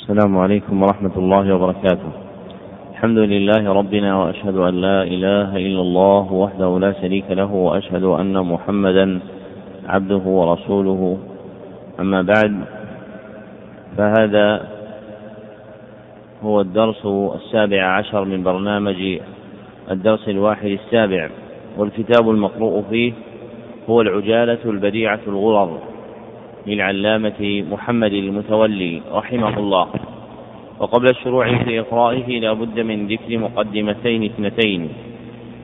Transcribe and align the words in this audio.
السلام 0.00 0.38
عليكم 0.38 0.82
ورحمة 0.82 1.12
الله 1.16 1.54
وبركاته. 1.54 2.10
الحمد 2.90 3.18
لله 3.18 3.72
ربنا 3.72 4.16
وأشهد 4.16 4.56
أن 4.56 4.74
لا 4.74 5.02
إله 5.02 5.56
إلا 5.56 5.80
الله 5.80 6.32
وحده 6.32 6.78
لا 6.78 6.92
شريك 6.92 7.24
له 7.30 7.52
وأشهد 7.52 8.04
أن 8.04 8.32
محمدا 8.32 9.20
عبده 9.88 10.22
ورسوله 10.24 11.18
أما 12.00 12.22
بعد 12.22 12.64
فهذا 13.96 14.68
هو 16.42 16.60
الدرس 16.60 17.06
السابع 17.34 17.82
عشر 17.84 18.24
من 18.24 18.42
برنامج 18.42 19.20
الدرس 19.90 20.28
الواحد 20.28 20.66
السابع 20.80 21.30
والكتاب 21.78 22.30
المقروء 22.30 22.84
فيه 22.90 23.12
هو 23.90 24.00
العجالة 24.00 24.58
البديعة 24.64 25.20
الغرر 25.26 25.89
للعلامة 26.66 27.64
محمد 27.70 28.12
المتولي 28.12 29.02
رحمه 29.12 29.58
الله. 29.58 29.86
وقبل 30.80 31.08
الشروع 31.08 31.64
في 31.64 31.80
إقرائه 31.80 32.40
لا 32.40 32.52
بد 32.52 32.80
من 32.80 33.06
ذكر 33.06 33.38
مقدمتين 33.38 34.24
اثنتين. 34.24 34.88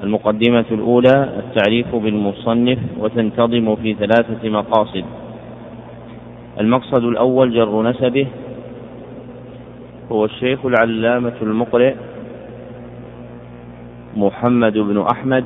المقدمة 0.03 0.65
الأولى 0.71 1.29
التعريف 1.39 1.97
بالمصنف 1.97 2.79
وتنتظم 2.99 3.77
في 3.77 3.95
ثلاثة 3.95 4.49
مقاصد. 4.49 5.05
المقصد 6.61 7.05
الأول 7.05 7.55
جر 7.55 7.83
نسبه 7.83 8.27
هو 10.13 10.25
الشيخ 10.25 10.67
العلامة 10.67 11.35
المقرئ 11.43 11.95
محمد 14.17 14.79
بن 14.79 15.05
أحمد 15.13 15.45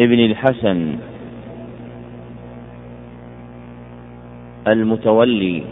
ابن 0.00 0.20
الحسن 0.20 0.96
المتولي 4.68 5.62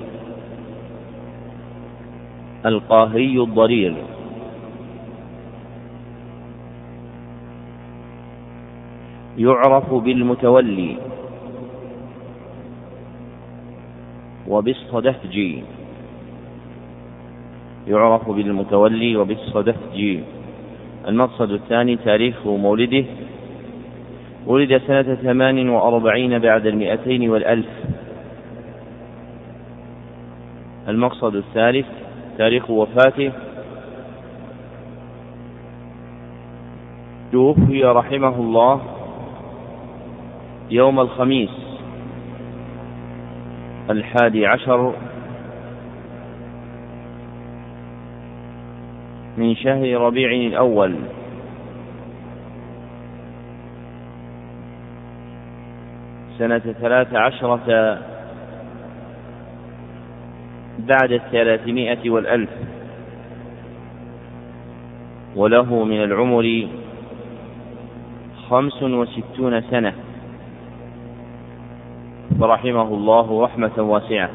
القاهري 2.67 3.43
الضرير. 3.43 3.95
يعرف 9.39 9.95
بالمتولي 9.95 10.97
وبالصدفجي. 14.49 15.63
يعرف 17.89 18.31
بالمتولي 18.31 19.17
وبالصدفجي. 19.17 20.21
المقصد 21.09 21.51
الثاني 21.51 21.97
تاريخ 21.97 22.47
مولده 22.47 23.05
ولد 24.49 24.79
سنة 24.87 25.15
ثمان 25.15 25.69
وأربعين 25.69 26.39
بعد 26.39 26.67
المئتين 26.67 27.31
والألف. 27.31 27.67
المقصد 30.89 31.35
الثالث 31.35 31.87
تاريخ 32.39 32.71
وفاته. 32.71 33.33
توفي 37.33 37.85
رحمه 37.85 38.37
الله 38.37 38.81
يوم 40.71 41.01
الخميس 41.01 41.51
الحادي 43.91 44.47
عشر 44.47 44.93
من 49.37 49.57
شهر 49.57 50.01
ربيع 50.01 50.31
الأول. 50.31 50.95
سنة 56.39 56.59
ثلاث 56.59 57.15
عشرة 57.15 57.99
بعد 60.79 61.13
الثلاثمائة 61.13 62.11
والألف. 62.11 62.51
وله 65.37 65.85
من 65.85 66.05
العمر 66.05 66.69
خمس 68.51 68.83
وستون 68.83 69.61
سنة. 69.61 69.93
فرحمه 72.41 72.89
الله 72.95 73.45
رحمة 73.45 73.79
واسعة. 73.79 74.31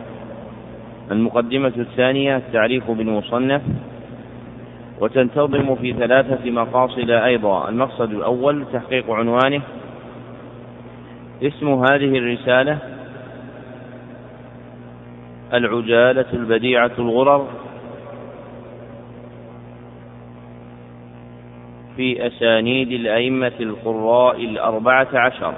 المقدمة 1.12 1.74
الثانية 1.78 2.38
التعريف 2.38 2.92
بالمصنف 2.92 3.62
وتنتظم 5.00 5.76
في 5.76 5.94
ثلاثة 5.94 6.52
مقاصد 6.52 7.10
أيضا. 7.10 7.70
المقصد 7.70 8.12
الأول 8.12 8.66
تحقيق 8.74 9.12
عنوانه 9.12 9.62
اسم 11.42 11.68
هذه 11.68 12.18
الرسالة 12.18 12.78
العجالة 15.54 16.26
البديعة 16.34 16.92
الغرر 17.00 17.48
في 21.96 22.28
أسانيد 22.28 22.92
الأئمة 22.92 23.52
القراء 23.60 24.46
الأربعة 24.46 25.08
عشر. 25.14 25.54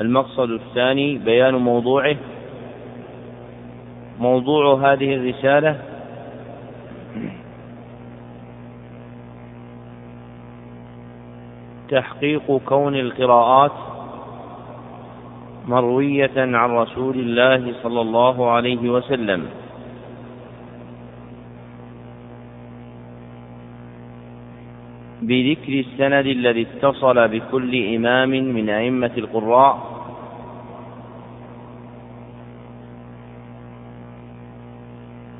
المقصد 0.00 0.50
الثاني 0.50 1.18
بيان 1.18 1.54
موضوعه. 1.54 2.16
موضوع 4.20 4.92
هذه 4.92 5.14
الرسالة 5.14 5.91
تحقيق 11.92 12.60
كون 12.64 12.94
القراءات 12.96 13.72
مروية 15.68 16.36
عن 16.36 16.70
رسول 16.70 17.16
الله 17.18 17.74
صلى 17.82 18.00
الله 18.00 18.50
عليه 18.50 18.90
وسلم. 18.90 19.46
بذكر 25.22 25.72
السند 25.80 26.26
الذي 26.26 26.62
اتصل 26.62 27.28
بكل 27.28 27.94
إمام 27.96 28.30
من 28.30 28.70
أئمة 28.70 29.14
القراء. 29.18 29.74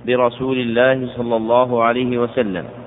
برسول 0.06 0.58
الله 0.58 1.16
صلى 1.16 1.36
الله 1.36 1.82
عليه 1.82 2.18
وسلم. 2.18 2.81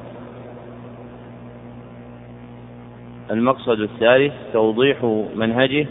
المقصد 3.32 3.80
الثالث 3.80 4.34
توضيح 4.54 5.04
منهجه. 5.36 5.88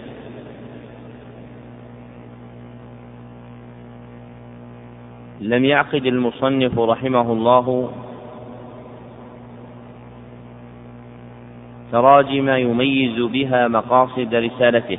لم 5.40 5.64
يعقد 5.64 6.06
المصنف 6.06 6.78
رحمه 6.78 7.32
الله 7.32 7.90
تراجم 11.92 12.48
يميز 12.48 13.20
بها 13.20 13.68
مقاصد 13.68 14.34
رسالته. 14.34 14.98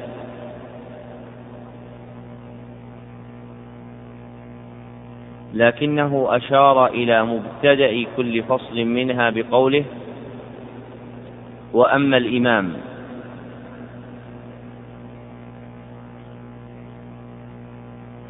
لكنه 5.54 6.28
أشار 6.30 6.88
إلى 6.88 7.26
مبتدأ 7.26 8.06
كل 8.18 8.44
فصل 8.44 8.86
منها 8.86 9.30
بقوله 9.30 9.86
وأما 11.76 12.18
الإمام. 12.18 12.74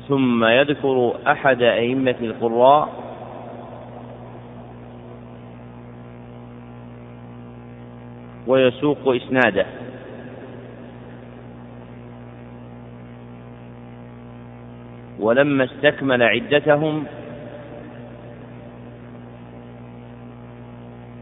ثم 0.08 0.46
يذكر 0.46 1.14
أحد 1.28 1.62
أئمة 1.62 2.16
القراء. 2.22 2.90
ويسوق 8.48 9.16
إسناده. 9.16 9.66
ولما 15.20 15.64
استكمل 15.64 16.24
عدتهم 16.24 17.06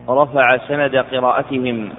رفع 0.10 0.58
سند 0.68 0.96
قراءتهم 0.96 1.90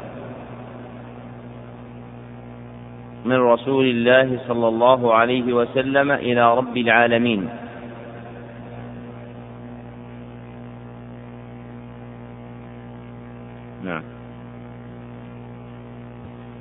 من 3.25 3.37
رسول 3.37 3.85
الله 3.85 4.39
صلى 4.49 4.69
الله 4.69 5.15
عليه 5.15 5.53
وسلم 5.53 6.11
إلى 6.11 6.57
رب 6.57 6.77
العالمين. 6.77 7.49
نعم. 13.85 14.03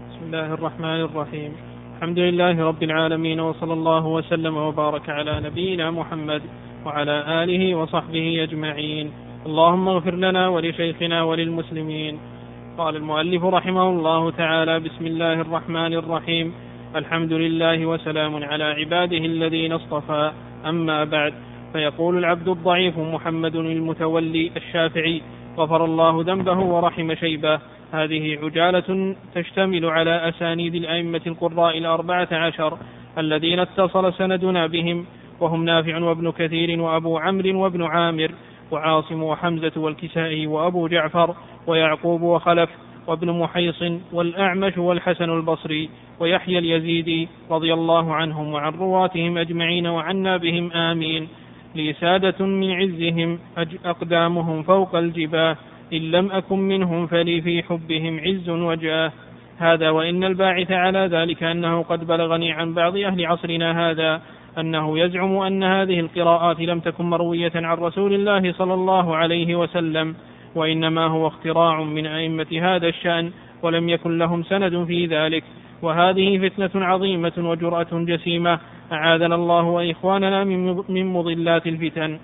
بسم 0.09 0.23
الله 0.25 0.53
الرحمن 0.53 0.99
الرحيم. 1.11 1.51
الحمد 1.95 2.19
لله 2.19 2.55
رب 2.67 2.83
العالمين 2.83 3.39
وصلى 3.39 3.73
الله 3.73 4.07
وسلم 4.07 4.57
وبارك 4.57 5.09
على 5.09 5.39
نبينا 5.43 5.91
محمد 5.91 6.41
وعلى 6.85 7.43
آله 7.43 7.75
وصحبه 7.75 8.43
أجمعين. 8.43 9.11
اللهم 9.45 9.87
اغفر 9.87 10.15
لنا 10.15 10.47
ولشيخنا 10.47 11.23
وللمسلمين. 11.23 12.32
قال 12.77 12.95
المؤلف 12.95 13.43
رحمه 13.43 13.89
الله 13.89 14.31
تعالى 14.31 14.79
بسم 14.79 15.05
الله 15.05 15.33
الرحمن 15.33 15.93
الرحيم. 15.93 16.53
الحمد 16.95 17.33
لله 17.33 17.85
وسلام 17.85 18.43
على 18.43 18.63
عباده 18.63 19.17
الذين 19.17 19.71
اصطفى. 19.71 20.31
أما 20.65 21.03
بعد 21.03 21.33
فيقول 21.73 22.17
العبد 22.17 22.47
الضعيف 22.47 22.97
محمد 22.97 23.55
المتولي 23.55 24.51
الشافعي 24.57 25.21
غفر 25.57 25.85
الله 25.85 26.23
ذنبه 26.23 26.59
ورحم 26.59 27.13
شيبه. 27.15 27.59
هذه 27.91 28.39
عجالة 28.43 29.15
تشتمل 29.35 29.85
على 29.85 30.29
أسانيد 30.29 30.75
الأئمة 30.75 31.21
القراء 31.27 31.77
الأربعة 31.77 32.27
عشر 32.31 32.77
الذين 33.17 33.59
اتصل 33.59 34.13
سندنا 34.13 34.67
بهم 34.67 35.05
وهم 35.39 35.65
نافع 35.65 35.97
وابن 35.97 36.31
كثير 36.31 36.81
وأبو 36.81 37.17
عمرو 37.17 37.63
وابن 37.63 37.83
عامر. 37.83 38.31
وعاصم 38.71 39.23
وحمزة 39.23 39.71
والكسائي 39.77 40.47
وأبو 40.47 40.87
جعفر 40.87 41.35
ويعقوب 41.67 42.21
وخلف 42.21 42.69
وابن 43.07 43.39
محيص 43.39 43.83
والأعمش 44.13 44.77
والحسن 44.77 45.29
البصري 45.29 45.89
ويحيى 46.19 46.57
اليزيدي 46.57 47.27
رضي 47.51 47.73
الله 47.73 48.13
عنهم 48.13 48.53
وعن 48.53 48.73
رواتهم 48.73 49.37
أجمعين 49.37 49.87
وعنا 49.87 50.37
بهم 50.37 50.71
آمين. 50.71 51.27
لي 51.75 51.93
سادة 51.93 52.45
من 52.45 52.71
عزهم 52.71 53.39
أقدامهم 53.85 54.63
فوق 54.63 54.95
الجباه 54.95 55.57
إن 55.93 56.11
لم 56.11 56.31
أكن 56.31 56.59
منهم 56.59 57.07
فلي 57.07 57.41
في 57.41 57.63
حبهم 57.63 58.19
عز 58.19 58.49
وجاه. 58.49 59.11
هذا 59.57 59.89
وإن 59.89 60.23
الباعث 60.23 60.71
على 60.71 60.99
ذلك 60.99 61.43
أنه 61.43 61.83
قد 61.83 62.07
بلغني 62.07 62.51
عن 62.51 62.73
بعض 62.73 62.97
أهل 62.97 63.25
عصرنا 63.25 63.89
هذا 63.89 64.21
أنه 64.59 64.99
يزعم 64.99 65.37
أن 65.37 65.63
هذه 65.63 65.99
القراءات 65.99 66.59
لم 66.59 66.79
تكن 66.79 67.05
مروية 67.05 67.51
عن 67.55 67.77
رسول 67.77 68.13
الله 68.13 68.53
صلى 68.53 68.73
الله 68.73 69.15
عليه 69.15 69.55
وسلم 69.55 70.15
وإنما 70.55 71.07
هو 71.07 71.27
اختراع 71.27 71.83
من 71.83 72.05
أئمة 72.05 72.47
هذا 72.61 72.87
الشأن 72.87 73.31
ولم 73.61 73.89
يكن 73.89 74.17
لهم 74.17 74.43
سند 74.43 74.83
في 74.83 75.05
ذلك. 75.05 75.43
وهذه 75.81 76.49
فتنة 76.49 76.85
عظيمة 76.85 77.33
وجرأة 77.37 77.87
جسيمة 77.91 78.59
أعاذنا 78.91 79.35
الله 79.35 79.63
وإخواننا 79.63 80.43
من 80.89 81.05
مضلات 81.13 81.67
الفتن. 81.67 82.19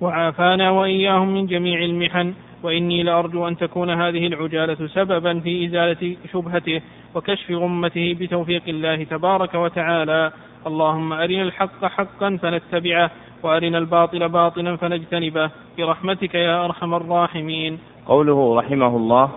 وعافانا 0.00 0.70
وإياهم 0.70 1.34
من 1.34 1.46
جميع 1.46 1.84
المحن 1.84 2.34
وإني 2.62 3.02
لأرجو 3.02 3.48
أن 3.48 3.56
تكون 3.56 3.90
هذه 3.90 4.26
العجالة 4.26 4.86
سببا 4.86 5.40
في 5.40 5.66
إزالة 5.66 6.16
شبهته 6.32 6.80
وكشف 7.14 7.50
غمته 7.50 8.16
بتوفيق 8.20 8.62
الله 8.68 9.04
تبارك 9.04 9.54
وتعالى. 9.54 10.32
اللهم 10.66 11.12
أرنا 11.12 11.42
الحق 11.42 11.84
حقا 11.84 12.38
فنتبعه 12.42 13.10
وأرنا 13.42 13.78
الباطل 13.78 14.28
باطلا 14.28 14.76
فنجتنبه. 14.76 15.50
برحمتك 15.78 16.34
يا 16.34 16.64
أرحم 16.64 16.94
الراحمين. 16.94 17.78
قوله 18.06 18.58
رحمه 18.58 18.96
الله 18.96 19.30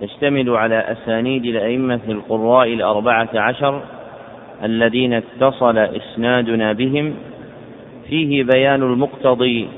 يشتمل 0.00 0.50
على 0.50 0.78
أسانيد 0.78 1.44
الأئمة 1.44 2.00
القراء 2.08 2.72
الأربعة 2.72 3.28
عشر 3.34 3.82
الذين 4.64 5.12
اتصل 5.12 5.78
إسنادنا 5.78 6.72
بهم 6.72 7.14
فيه 8.08 8.44
بيان 8.44 8.82
المقتضي 8.82 9.68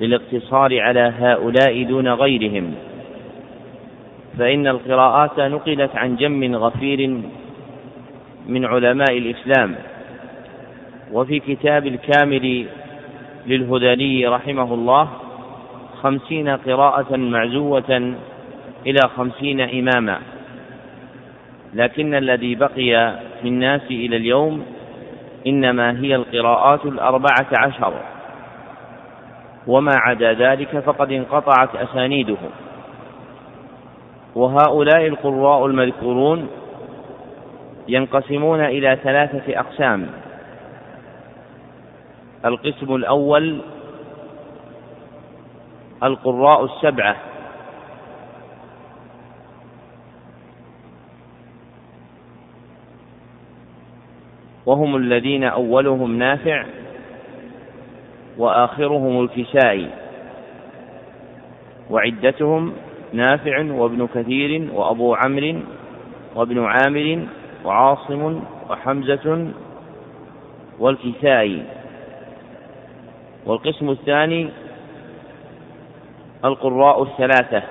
للاقتصار 0.00 0.80
على 0.80 1.12
هؤلاء 1.18 1.82
دون 1.82 2.08
غيرهم. 2.08 2.74
فإن 4.38 4.66
القراءات 4.66 5.40
نقلت 5.40 5.96
عن 5.96 6.16
جم 6.16 6.56
غفير 6.56 7.20
من 8.50 8.64
علماء 8.64 9.18
الإسلام 9.18 9.74
وفي 11.12 11.40
كتاب 11.40 11.86
الكامل 11.86 12.66
للهذلي 13.46 14.26
رحمه 14.26 14.74
الله 14.74 15.08
خمسين 16.02 16.48
قراءة 16.48 17.16
معزوة 17.16 18.14
إلى 18.86 19.00
خمسين 19.16 19.60
إماما. 19.60 20.18
لكن 21.74 22.14
الذي 22.14 22.54
بقي 22.54 23.18
في 23.42 23.48
الناس 23.48 23.82
إلى 23.90 24.16
اليوم 24.16 24.64
إنما 25.46 26.00
هي 26.00 26.14
القراءات 26.14 26.84
الأربعة 26.84 27.46
عشر 27.52 27.92
وما 29.66 29.92
عدا 29.96 30.32
ذلك 30.32 30.78
فقد 30.78 31.12
انقطعت 31.12 31.76
أسانيده. 31.76 32.36
وهؤلاء 34.34 35.06
القراء 35.06 35.66
المذكورون 35.66 36.48
ينقسمون 37.90 38.60
إلى 38.60 38.98
ثلاثة 39.02 39.60
أقسام. 39.60 40.06
القسم 42.44 42.94
الأول 42.94 43.60
القراء 46.02 46.64
السبعة. 46.64 47.16
وهم 54.66 54.96
الذين 54.96 55.44
أولهم 55.44 56.18
نافع 56.18 56.64
وآخرهم 58.38 59.24
الكسائي 59.24 59.90
وعدتهم 61.90 62.72
نافع 63.12 63.72
وابن 63.72 64.08
كثير 64.14 64.68
وأبو 64.74 65.14
عمرو 65.14 65.54
وابن 66.34 66.64
عامر 66.64 67.26
وعاصم 67.64 68.42
وحمزة 68.70 69.52
والكسائي. 70.78 71.62
والقسم 73.46 73.90
الثاني 73.90 74.50
القراء 76.44 77.02
الثلاثة. 77.02 77.62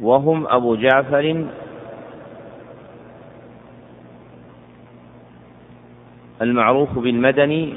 وهم 0.00 0.46
أبو 0.46 0.76
جعفر 0.76 1.46
المعروف 6.42 6.98
بالمدني 6.98 7.74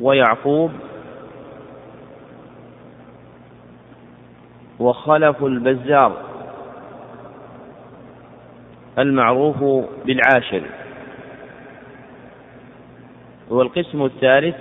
ويعقوب 0.00 0.70
وخلف 4.78 5.44
البزار. 5.44 6.29
المعروف 8.98 9.86
بالعاشر. 10.04 10.62
والقسم 13.50 14.04
الثالث 14.04 14.56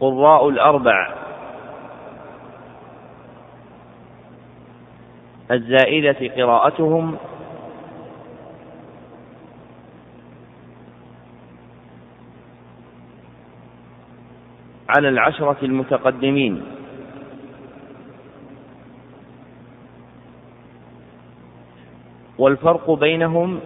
قراء 0.00 0.48
الأربع. 0.48 1.14
الزائدة 5.50 6.34
قراءتهم 6.36 7.16
على 14.88 15.08
العشرة 15.08 15.56
المتقدمين. 15.62 16.79
والفرق 22.40 22.90
بينهم 22.90 23.60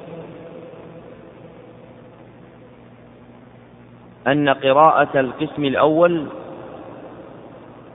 أن 4.26 4.49
قراءة 4.49 5.21
القسم 5.21 5.64
الأول 5.64 6.26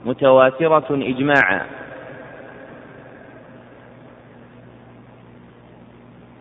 متواترة 0.04 0.86
إجماعا 0.90 1.66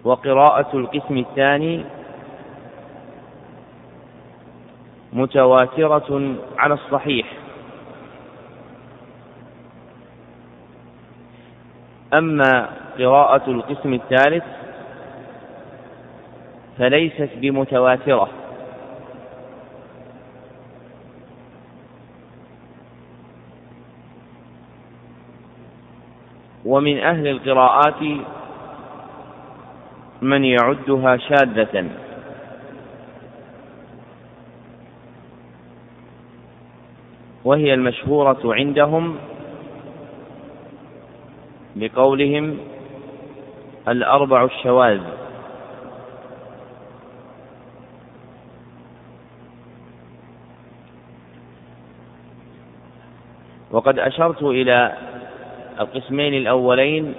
وقراءة 0.03 0.77
القسم 0.77 1.17
الثاني 1.17 1.85
متواترة 5.13 6.35
على 6.57 6.73
الصحيح. 6.73 7.33
أما 12.13 12.69
قراءة 12.97 13.51
القسم 13.51 13.93
الثالث 13.93 14.43
فليست 16.77 17.29
بمتواترة. 17.35 18.29
ومن 26.65 26.99
أهل 26.99 27.27
القراءات 27.27 28.01
من 30.21 30.45
يعدها 30.45 31.17
شاذة. 31.17 31.89
وهي 37.45 37.73
المشهورة 37.73 38.39
عندهم 38.43 39.15
بقولهم 41.79 42.57
الأربع 43.87 44.43
الشواذ. 44.43 45.01
وقد 53.71 53.99
أشرت 53.99 54.43
إلى 54.43 54.97
القسمين 55.79 56.33
الأولين 56.33 57.15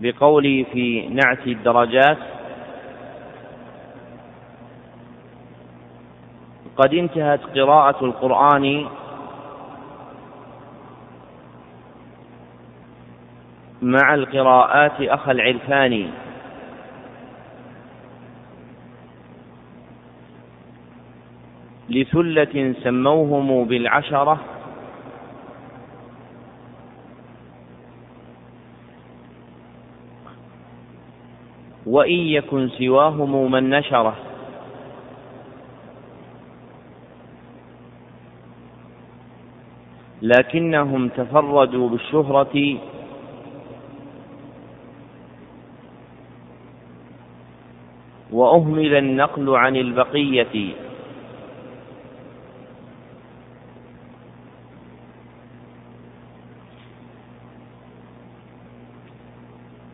بقولي 0.00 0.64
في 0.72 1.08
نعت 1.08 1.46
الدرجات. 1.46 2.18
قد 6.76 6.94
انتهت 6.94 7.40
قراءة 7.54 8.04
القرآن 8.04 8.86
مع 13.84 14.14
القراءات 14.14 15.00
أخ 15.00 15.28
العرفاني 15.28 16.08
لثلة 21.88 22.74
سموهم 22.82 23.64
بالعشرة. 23.64 24.40
وإن 31.86 32.18
يكن 32.18 32.68
سواهم 32.68 33.50
من 33.50 33.70
نشره 33.70 34.16
لكنهم 40.22 41.08
تفردوا 41.08 41.88
بالشهرة. 41.88 42.78
وأهمل 48.34 48.94
النقل 48.94 49.56
عن 49.56 49.76
البقية. 49.76 50.74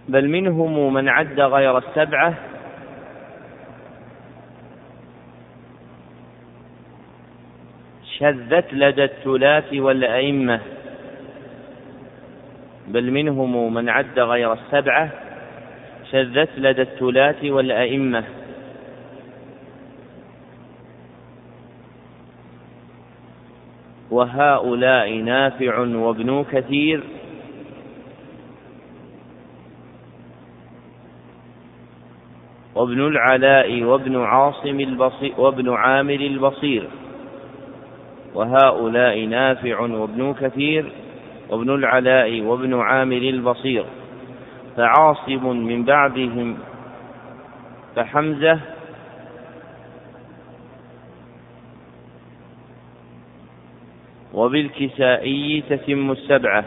بل 0.08 0.28
منهم 0.28 0.94
من 0.94 1.08
عد 1.08 1.40
غير 1.40 1.78
السبعة. 1.78 2.34
شذت 8.18 8.74
لدى 8.74 9.04
الثلاث 9.04 9.74
والأئمة. 9.74 10.60
بل 12.88 13.10
منهم 13.10 13.74
من 13.74 13.88
عد 13.88 14.18
غير 14.18 14.52
السبعة. 14.52 15.29
شذت 16.12 16.58
لدى 16.58 16.82
الثلاث 16.82 17.44
والأئمة. 17.44 18.24
وهؤلاء 24.10 25.14
نافع 25.14 25.78
وابن 25.78 26.44
كثير. 26.52 27.02
وابن 32.74 33.06
العلاء 33.06 33.82
وابن 33.82 34.16
عاصم 34.16 34.80
البصير 34.80 35.32
وابن 35.38 35.72
عامر 35.74 36.14
البصير. 36.14 36.88
وهؤلاء 38.34 39.24
نافع 39.24 39.80
وابن 39.80 40.34
كثير. 40.34 40.92
وابن 41.50 41.74
العلاء 41.74 42.40
وابن 42.40 42.80
عامر 42.80 43.16
البصير. 43.16 43.84
فعاصم 44.76 45.56
من 45.56 45.84
بعدهم 45.84 46.58
فحمزة 47.96 48.60
وبالكسائي 54.34 55.62
تتم 55.70 56.10
السبعة. 56.10 56.64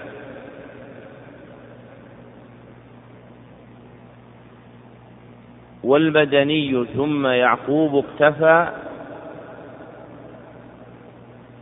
والمدني 5.83 6.86
ثم 6.86 7.27
يعقوب 7.27 8.05
اكتفى 8.05 8.67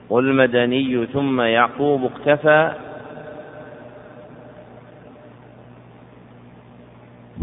والمدني 0.10 1.06
ثم 1.06 1.42
يعقوب 1.42 2.04
اكتفى 2.06 2.72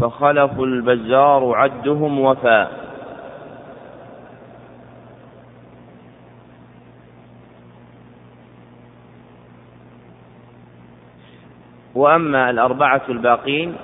فخلف 0.01 0.59
البزار 0.59 1.55
عدهم 1.55 2.19
وفى 2.19 2.67
وأما 11.95 12.49
الأربعة 12.49 13.01
الباقين 13.09 13.75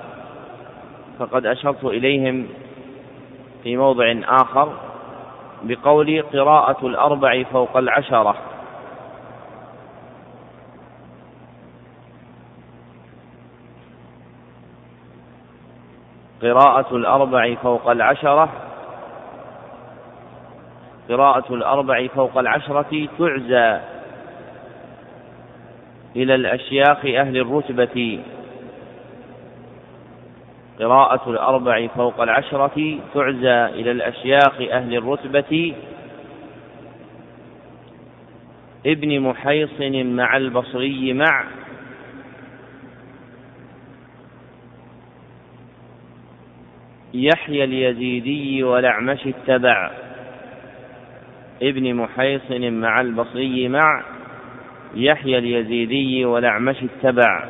فقد 1.18 1.46
أشرت 1.46 1.84
إليهم 1.84 2.46
في 3.62 3.76
موضع 3.76 4.14
آخر 4.24 4.72
بقول 5.62 6.22
قراءة 6.22 6.86
الأربع 6.86 7.42
فوق 7.42 7.76
العشرة. 7.76 8.36
قراءة 16.46 16.96
الأربع 16.96 17.54
فوق 17.54 17.90
العشرة 17.90 18.48
قراءة 21.08 21.54
الأربع 21.54 22.06
فوق 22.06 22.38
العشرة 22.38 23.08
تعزى 23.18 23.80
إلى 26.16 26.34
الأشياخ 26.34 27.04
أهل 27.04 27.36
الرتبة. 27.36 28.20
قراءة 30.80 31.30
الأربع 31.30 31.86
فوق 31.86 32.20
العشرة 32.20 32.98
تعزى 33.14 33.64
إلى 33.80 33.90
الأشياخ 33.90 34.60
أهل 34.70 34.94
الرتبة. 34.96 35.74
ابن 38.86 39.20
محيصن 39.20 40.06
مع 40.16 40.36
البصري 40.36 41.12
مع 41.12 41.44
يحيى 47.24 47.64
اليزيدي 47.64 48.62
والأعمش 48.62 49.26
اتبع 49.26 49.90
ابن 51.62 51.94
محيصن 51.94 52.72
مع 52.72 53.00
البصري 53.00 53.68
مع 53.68 54.02
يحيى 54.94 55.38
اليزيدي 55.38 56.24
والأعمش 56.24 56.76
اتبع 56.82 57.44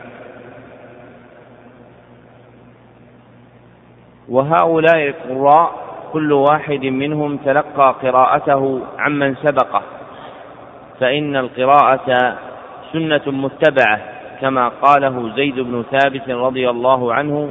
وهؤلاء 4.28 5.08
القراء 5.08 5.86
كل 6.12 6.32
واحد 6.32 6.84
منهم 6.84 7.36
تلقى 7.36 7.94
قراءته 8.02 8.80
عمن 8.98 9.34
سبقه 9.34 9.82
فإن 11.00 11.36
القراءة 11.36 12.38
سنة 12.92 13.22
متبعة 13.26 14.00
كما 14.40 14.68
قاله 14.68 15.34
زيد 15.36 15.60
بن 15.60 15.84
ثابت 15.90 16.30
رضي 16.30 16.70
الله 16.70 17.14
عنه 17.14 17.50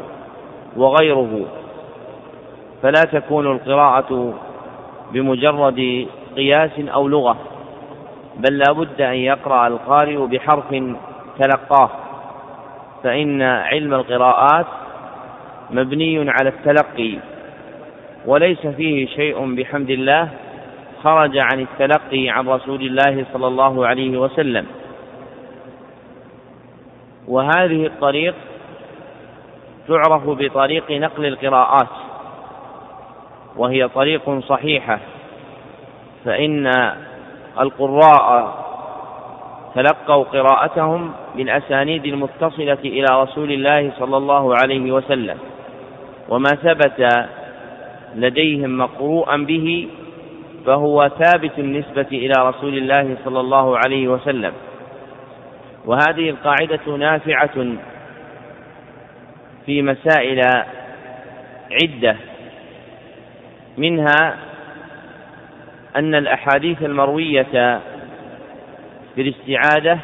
وغيره 0.77 1.45
فلا 2.86 3.01
تكون 3.20 3.51
القراءة 3.51 4.34
بمجرد 5.12 6.08
قياس 6.36 6.80
أو 6.80 7.08
لغة 7.08 7.38
بل 8.36 8.58
لا 8.58 8.72
بد 8.72 9.01
أن 9.01 9.15
يقرأ 9.15 9.68
القارئ 9.68 10.18
بحرف 10.18 10.70
تلقاه 11.39 11.89
فإن 13.04 13.42
علم 13.42 13.94
القراءات 13.94 14.65
مبني 15.72 16.30
على 16.30 16.50
التلقي 16.50 17.18
وليس 18.25 18.68
فيه 18.68 19.08
شيء 19.08 19.56
بحمد 19.56 19.89
الله 19.89 20.30
خرج 21.04 21.38
عن 21.38 21.60
التلقي 21.60 22.30
عن 22.30 22.48
رسول 22.50 22.82
الله 22.82 23.25
صلى 23.34 23.48
الله 23.48 23.88
عليه 23.88 24.18
وسلم. 24.18 24.65
وهذه 27.27 27.86
الطريق 27.86 28.36
تعرف 29.88 30.30
بطريق 30.30 30.92
نقل 30.92 31.25
القراءات. 31.25 32.04
وهي 33.57 33.88
طريق 33.88 34.39
صحيحة 34.39 35.00
فإن 36.25 36.67
القراء 37.59 38.55
تلقوا 39.75 40.24
قراءتهم 40.24 41.12
بالأسانيد 41.35 42.05
المتصلة 42.05 42.77
إلى 42.85 43.05
رسول 43.12 43.51
الله 43.51 43.91
صلى 44.00 44.17
الله 44.17 44.55
عليه 44.55 44.91
وسلم 44.91 45.38
وما 46.29 46.50
ثبت 46.50 47.27
لديهم 48.15 48.77
مقروءا 48.77 49.38
به 49.38 49.88
فهو 50.65 51.09
ثابت 51.19 51.59
النسبة 51.59 52.07
إلى 52.12 52.33
رسول 52.38 52.77
الله 52.77 53.17
صلى 53.25 53.39
الله 53.39 53.77
عليه 53.77 54.07
وسلم. 54.07 54.53
وهذه 55.85 56.29
القاعدة 56.29 56.95
نافعة 56.97 57.75
في 59.65 59.81
مسائل 59.81 60.41
عدة. 61.71 62.15
منها 63.77 64.38
أن 65.96 66.15
الأحاديث 66.15 66.84
المروية 66.84 67.82
بالاستعاذة 69.17 70.00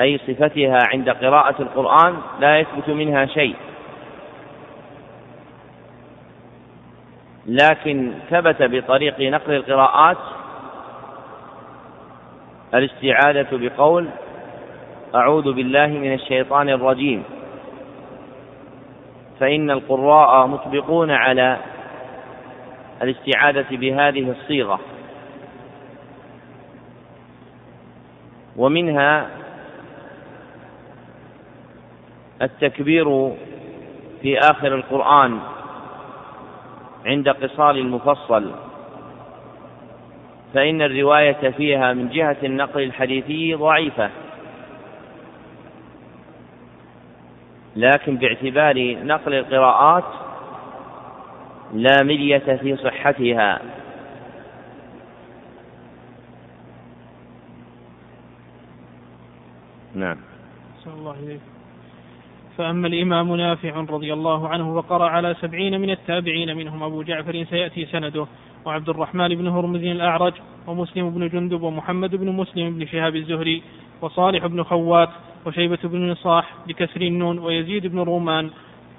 أي 0.00 0.18
صفتها 0.18 0.78
عند 0.92 1.10
قراءة 1.10 1.62
القرآن 1.62 2.16
لا 2.40 2.58
يثبت 2.58 2.88
منها 2.88 3.26
شيء. 3.26 3.56
لكن 7.46 8.12
ثبت 8.30 8.62
بطريق 8.62 9.20
نقل 9.20 9.52
القراءات 9.54 10.16
الاستعاذة 12.74 13.48
بقول 13.52 14.08
أعوذ 15.14 15.52
بالله 15.52 15.86
من 15.86 16.14
الشيطان 16.14 16.68
الرجيم. 16.68 17.24
فإن 19.40 19.70
القراء 19.70 20.46
مطبقون 20.46 21.10
على 21.10 21.58
الاستعاذة 23.02 23.66
بهذه 23.70 24.30
الصيغة. 24.30 24.80
ومنها 28.56 29.30
التكبير 32.42 33.32
في 34.22 34.38
آخر 34.38 34.74
القرآن 34.74 35.38
عند 37.06 37.28
قصال 37.28 37.78
المفصل. 37.78 38.50
فإن 40.54 40.82
الرواية 40.82 41.50
فيها 41.50 41.92
من 41.92 42.08
جهة 42.08 42.36
النقل 42.42 42.82
الحديثي 42.82 43.54
ضعيفة. 43.54 44.10
لكن 47.76 48.16
باعتبار 48.16 49.04
نقل 49.04 49.34
القراءات 49.34 50.04
لا 51.74 52.02
ملية 52.02 52.58
في 52.62 52.76
صحتها. 52.76 53.60
نعم. 59.94 60.16
الله 60.86 61.14
إليك. 61.22 61.40
فأما 62.58 62.88
الإمام 62.88 63.36
نافع 63.36 63.80
رضي 63.80 64.12
الله 64.12 64.48
عنه 64.48 64.74
وقرأ 64.74 65.08
على 65.08 65.36
سبعين 65.40 65.80
من 65.80 65.90
التابعين 65.90 66.56
منهم 66.56 66.82
أبو 66.82 67.02
جعفر 67.02 67.44
سيأتي 67.50 67.86
سنده 67.86 68.26
وعبد 68.64 68.88
الرحمن 68.88 69.28
بن 69.28 69.48
هرمز 69.48 69.84
الأعرج 69.84 70.32
ومسلم 70.66 71.10
بن 71.10 71.28
جندب 71.28 71.62
ومحمد 71.62 72.16
بن 72.16 72.28
مسلم 72.28 72.78
بن 72.78 72.86
شهاب 72.86 73.16
الزهري 73.16 73.62
وصالح 74.02 74.46
بن 74.46 74.62
خوات 74.62 75.08
وشيبة 75.46 75.78
بن 75.84 76.10
نصاح 76.10 76.54
بكسر 76.66 77.00
النون 77.00 77.38
ويزيد 77.38 77.86
بن 77.86 77.98
رومان 77.98 78.50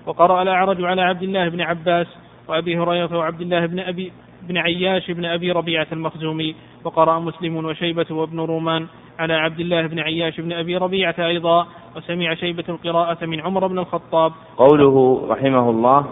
وقرأ 0.06 0.42
الأعرج 0.42 0.84
على 0.84 1.01
عبد 1.01 1.24
الله 1.24 1.50
بن 1.50 1.62
عباس 1.62 2.08
وأبي 2.48 2.77
هريرة 2.77 3.18
وعبد 3.18 3.42
الله 3.42 3.66
بن 3.66 3.80
أبي 3.80 4.12
بن 4.42 4.58
عياش 4.58 5.12
بن 5.12 5.25
أبي 5.25 5.51
ربيعة 5.51 5.88
المخزومي 5.92 6.56
وقرأ 6.84 7.20
مسلم 7.20 7.66
وشيبة 7.66 8.06
وابن 8.12 8.39
رومان 8.39 8.88
على 9.20 9.34
عبد 9.34 9.60
الله 9.60 9.88
بن 9.88 10.00
عياش 10.00 10.42
بن 10.42 10.51
أبي 10.51 10.77
ربيعة 10.77 11.16
أيضا 11.20 11.68
وسمع 11.96 12.34
شيبة 12.34 12.63
القراءة 12.70 13.25
من 13.25 13.42
عمر 13.42 13.68
بن 13.68 13.80
الخطاب. 13.80 14.32
قوله 14.58 15.27
رحمه 15.30 15.70
الله 15.70 16.06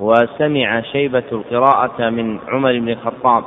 وسمع 0.00 0.80
شيبة 0.80 1.24
القراءة 1.32 2.10
من 2.10 2.38
عمر 2.48 2.78
بن 2.78 2.88
الخطاب. 2.88 3.44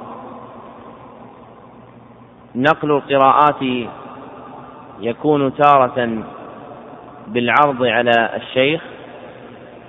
نقل 2.56 2.92
القراءات 2.92 3.88
يكون 5.02 5.54
تارة 5.56 6.24
بالعرض 7.28 7.84
على 7.84 8.30
الشيخ 8.36 8.82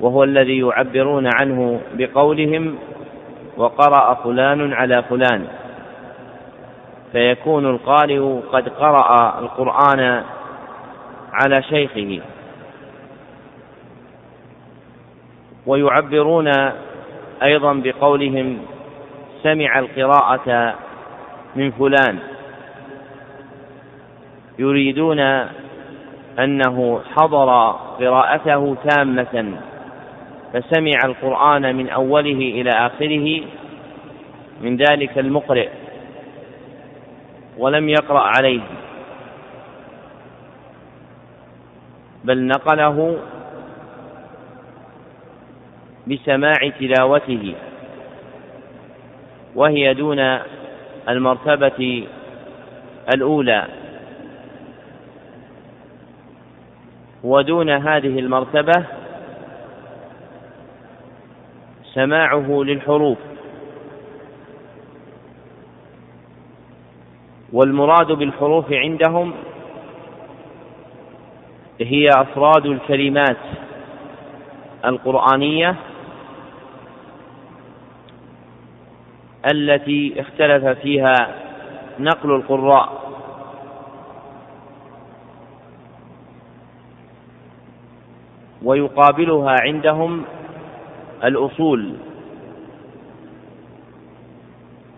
وهو 0.01 0.25
الذي 0.25 0.59
يعبرون 0.59 1.31
عنه 1.41 1.81
بقولهم 1.95 2.79
وقرأ 3.57 4.15
فلان 4.15 4.73
على 4.73 5.03
فلان. 5.03 5.47
فيكون 7.13 7.67
القارئ 7.67 8.41
قد 8.53 8.69
قرأ 8.69 9.39
القرآن 9.39 10.23
على 11.33 11.63
شيخه. 11.63 12.21
ويعبرون 15.67 16.53
أيضا 17.43 17.73
بقولهم 17.73 18.59
سمع 19.43 19.79
القراءة 19.79 20.75
من 21.57 21.71
فلان. 21.71 22.19
يريدون 24.59 25.21
أنه 26.39 27.01
حضر 27.17 27.71
قراءته 28.01 28.77
تامة 28.89 29.55
فسمع 30.53 30.99
القرآن 31.05 31.77
من 31.77 31.89
أوله 31.89 32.31
إلى 32.61 32.71
آخره 32.71 33.41
من 34.61 34.77
ذلك 34.77 35.19
المقرئ 35.19 35.69
ولم 37.59 37.89
يقرأ 37.89 38.21
عليه 38.21 38.61
بل 42.25 42.47
نقله 42.47 43.19
بسماع 46.07 46.55
تلاوته 46.81 47.55
وهي 49.55 49.95
دون 49.95 50.19
المرتبة 51.09 52.07
الأولى. 53.15 53.65
ودون 57.25 57.71
هذه 57.71 58.19
المرتبة 58.19 58.85
سماعه 61.95 62.63
للحروف. 62.63 63.19
والمراد 67.53 68.13
بالحروف 68.13 68.73
عندهم 68.73 69.33
هي 71.81 72.09
أفراد 72.17 72.67
الكلمات 72.67 73.37
القرآنية 74.85 75.77
التي 79.53 80.21
اختلف 80.21 80.65
فيها 80.65 81.15
نقل 81.99 82.31
القراء. 82.31 83.18
ويقابلها 88.69 89.57
عندهم 89.61 90.25
الأصول 91.25 91.93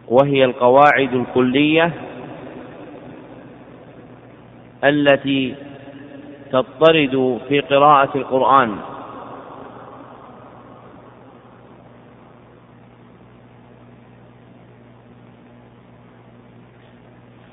وهي 0.08 0.44
القواعد 0.44 1.14
الكلية 1.14 1.92
التي 4.84 5.54
تضطرد 6.52 7.40
في 7.48 7.60
قراءة 7.60 8.18
القرآن. 8.18 8.76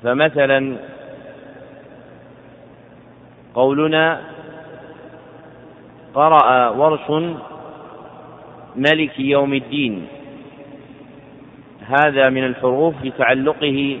فمثلا 0.02 0.76
قولنا 3.54 4.37
قرأ 6.18 6.68
ورش 6.68 7.34
ملك 8.76 9.20
يوم 9.20 9.54
الدين. 9.54 10.06
هذا 11.86 12.28
من 12.28 12.44
الحروف 12.44 12.94
لتعلقه 13.04 13.98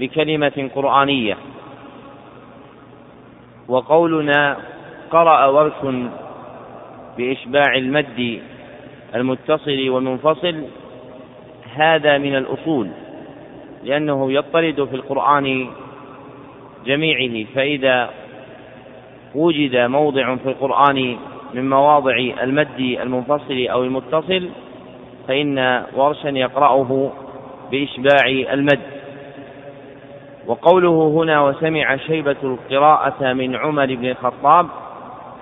بكلمة 0.00 0.70
قرآنية. 0.74 1.36
وقولنا 3.68 4.56
قرأ 5.10 5.46
ورش 5.46 6.08
بإشباع 7.18 7.74
المد 7.74 8.40
المتصل 9.14 9.88
والمنفصل. 9.88 10.64
هذا 11.74 12.18
من 12.18 12.36
الأصول 12.36 12.88
لأنه 13.84 14.32
يطرد 14.32 14.84
في 14.84 14.96
القرآن 14.96 15.68
جميعه 16.86 17.46
فإذا 17.54 18.10
وجد 19.34 19.76
موضع 19.76 20.36
في 20.36 20.48
القرآن 20.48 21.16
من 21.54 21.70
مواضع 21.70 22.16
المد 22.42 22.80
المنفصل 22.80 23.66
أو 23.70 23.84
المتصل 23.84 24.48
فإن 25.28 25.84
ورشا 25.96 26.28
يقرأه 26.28 27.12
بإشباع 27.70 28.26
المد. 28.26 28.80
وقوله 30.46 31.08
هنا 31.08 31.42
وسمع 31.42 31.96
شيبة 31.96 32.36
القراءة 32.42 33.32
من 33.32 33.56
عمر 33.56 33.86
بن 33.86 34.10
الخطاب 34.10 34.66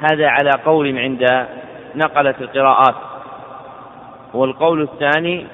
هذا 0.01 0.29
على 0.29 0.51
قول 0.65 0.99
عند 0.99 1.47
نقلة 1.95 2.35
القراءات. 2.41 2.95
والقول 4.35 4.83
الثاني 4.83 5.47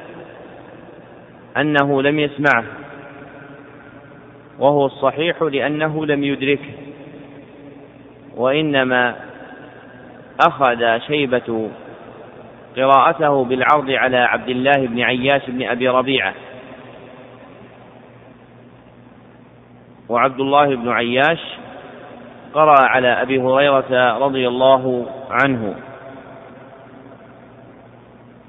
أنه 1.57 2.03
لم 2.03 2.19
يسمعه 2.19 2.65
وهو 4.59 4.87
الصحيح 4.87 5.43
لأنه 5.43 6.07
لم 6.07 6.25
يدركه. 6.25 6.82
وإنما 8.37 9.17
أخذ 10.41 10.99
شيبة 10.99 11.71
قراءته 12.77 13.45
بالعرض 13.45 13.91
على 13.91 14.17
عبد 14.17 14.49
الله 14.49 14.87
بن 14.87 15.01
عياش 15.01 15.51
بن 15.51 15.69
أبي 15.69 15.89
ربيعة. 15.89 16.35
وعبد 20.09 20.41
الله 20.41 20.77
بن 20.77 20.89
عياش 20.89 21.41
قرأ 22.55 22.81
على 22.81 23.23
أبي 23.23 23.39
هريرة 23.39 24.19
رضي 24.19 24.49
الله 24.49 25.07
عنه. 25.31 25.75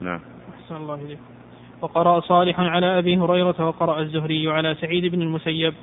نعم. 0.02 0.19
أحسن 0.60 0.76
الله 0.76 0.96
إليك. 0.96 1.19
وقرأ 1.82 2.19
صالح 2.19 2.60
على 2.60 3.00
أبي 3.00 3.17
هريرة 3.17 3.67
وقرأ 3.67 4.00
الزهري 4.00 4.52
على 4.52 4.76
سعيد 4.76 5.06
بن 5.06 5.22
المسيب 5.22 5.74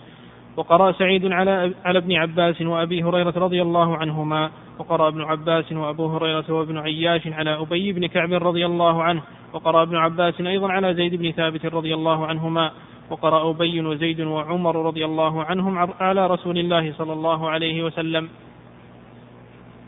وقرأ 0.56 0.92
سعيد 0.92 1.32
على 1.32 1.72
على 1.84 1.98
ابن 1.98 2.16
عباس 2.16 2.62
وأبي 2.62 3.02
هريرة 3.02 3.34
رضي 3.36 3.62
الله 3.62 3.96
عنهما 3.96 4.50
وقرأ 4.78 5.08
ابن 5.08 5.22
عباس 5.22 5.72
وأبو 5.72 6.06
هريرة 6.06 6.44
وابن 6.48 6.78
عياش 6.78 7.26
على 7.26 7.60
أبي 7.60 7.92
بن 7.92 8.06
كعب 8.06 8.32
رضي 8.32 8.66
الله 8.66 9.02
عنه 9.02 9.22
وقرأ 9.52 9.82
ابن 9.82 9.96
عباس 9.96 10.40
أيضا 10.40 10.72
على 10.72 10.94
زيد 10.94 11.14
بن 11.14 11.30
ثابت 11.30 11.66
رضي 11.66 11.94
الله 11.94 12.26
عنهما 12.26 12.70
وقرأ 13.10 13.50
أبي 13.50 13.80
وزيد 13.80 14.20
وعمر 14.20 14.86
رضي 14.86 15.04
الله 15.04 15.44
عنهم 15.44 15.92
على 16.00 16.26
رسول 16.26 16.58
الله 16.58 16.92
صلى 16.92 17.12
الله 17.12 17.50
عليه 17.50 17.84
وسلم. 17.84 18.28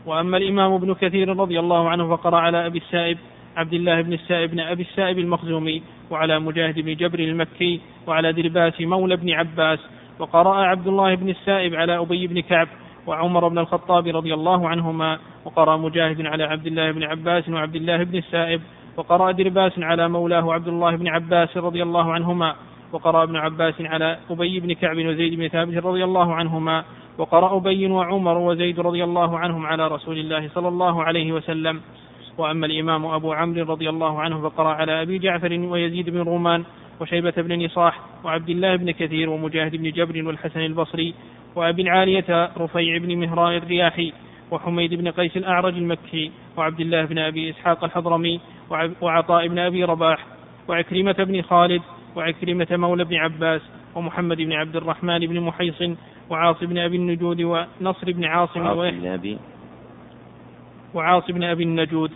وأما 0.05 0.37
الإمام 0.37 0.73
ابن 0.73 0.93
كثير 0.93 1.37
رضي 1.37 1.59
الله 1.59 1.89
عنه 1.89 2.15
فقرأ 2.15 2.37
على 2.37 2.65
أبي 2.65 2.77
السائب 2.77 3.17
عبد 3.57 3.73
الله 3.73 4.01
بن 4.01 4.13
السائب 4.13 4.51
بن 4.51 4.59
أبي 4.59 4.83
السائب 4.83 5.19
المخزومي 5.19 5.83
وعلى 6.11 6.39
مجاهد 6.39 6.79
بن 6.79 6.95
جبر 6.95 7.19
المكي 7.19 7.81
وعلى 8.07 8.31
درباس 8.33 8.81
مولى 8.81 9.15
بن 9.15 9.31
عباس 9.31 9.79
وقرأ 10.19 10.55
عبد 10.55 10.87
الله 10.87 11.15
بن 11.15 11.29
السائب 11.29 11.75
على 11.75 11.97
أبي 11.97 12.27
بن 12.27 12.39
كعب 12.39 12.67
وعمر 13.07 13.47
بن 13.47 13.59
الخطاب 13.59 14.07
رضي 14.07 14.33
الله 14.33 14.69
عنهما 14.69 15.19
وقرأ 15.45 15.77
مجاهد 15.77 16.25
على 16.25 16.43
عبد 16.43 16.67
الله 16.67 16.91
بن 16.91 17.03
عباس 17.03 17.49
وعبد 17.49 17.75
الله 17.75 18.03
بن 18.03 18.17
السائب 18.17 18.61
وقرأ 18.97 19.31
درباس 19.31 19.79
على 19.79 20.09
مولاه 20.09 20.53
عبد 20.53 20.67
الله 20.67 20.95
بن 20.95 21.07
عباس 21.07 21.57
رضي 21.57 21.83
الله 21.83 22.13
عنهما 22.13 22.55
وقرأ 22.91 23.23
ابن 23.23 23.35
عباس 23.35 23.81
على 23.81 24.17
أبي 24.29 24.59
بن 24.59 24.73
كعب 24.73 24.97
وزيد 24.97 25.39
بن 25.39 25.47
ثابت 25.47 25.85
رضي 25.85 26.03
الله 26.03 26.33
عنهما 26.33 26.83
وقرأ 27.17 27.57
أبي 27.57 27.87
وعمر 27.87 28.37
وزيد 28.37 28.79
رضي 28.79 29.03
الله 29.03 29.39
عنهم 29.39 29.65
على 29.65 29.87
رسول 29.87 30.17
الله 30.17 30.49
صلى 30.49 30.67
الله 30.67 31.03
عليه 31.03 31.31
وسلم. 31.31 31.81
وأما 32.37 32.65
الإمام 32.65 33.05
أبو 33.05 33.33
عمرو 33.33 33.63
رضي 33.63 33.89
الله 33.89 34.21
عنه 34.21 34.41
فقرأ 34.41 34.69
على 34.69 35.01
أبي 35.01 35.17
جعفر 35.17 35.59
ويزيد 35.59 36.09
بن 36.09 36.19
رومان 36.19 36.63
وشيبة 36.99 37.33
بن 37.37 37.65
نصاح 37.65 37.99
وعبد 38.23 38.49
الله 38.49 38.75
بن 38.75 38.91
كثير 38.91 39.29
ومجاهد 39.29 39.75
بن 39.75 39.91
جبر 39.91 40.27
والحسن 40.27 40.59
البصري 40.59 41.13
وأبي 41.55 41.81
العالية 41.81 42.51
رفيع 42.57 42.97
بن 42.97 43.17
مهران 43.17 43.57
الرياحي 43.57 44.13
وحميد 44.51 44.93
بن 44.93 45.07
قيس 45.07 45.37
الأعرج 45.37 45.77
المكي 45.77 46.31
وعبد 46.57 46.79
الله 46.79 47.05
بن 47.05 47.17
أبي 47.19 47.49
إسحاق 47.49 47.83
الحضرمي 47.83 48.39
وعطاء 49.01 49.47
بن 49.47 49.59
أبي 49.59 49.83
رباح 49.83 50.25
وعكرمة 50.67 51.11
بن 51.13 51.41
خالد 51.41 51.81
وعكرمة 52.15 52.67
مولى 52.71 53.03
بن 53.03 53.15
عباس 53.15 53.61
ومحمد 53.95 54.37
بن 54.37 54.53
عبد 54.53 54.75
الرحمن 54.75 55.19
بن 55.19 55.39
محيصن 55.39 55.95
وعاص 56.29 56.63
بن 56.63 56.77
أبي 56.77 56.97
النجود 56.97 57.41
ونصر 57.41 58.11
بن 58.11 58.25
عاصم 58.25 58.65
ويحيى 58.77 59.37
وعاص 60.93 61.23
بن 61.31 61.43
أبي 61.43 61.63
النجود 61.63 62.11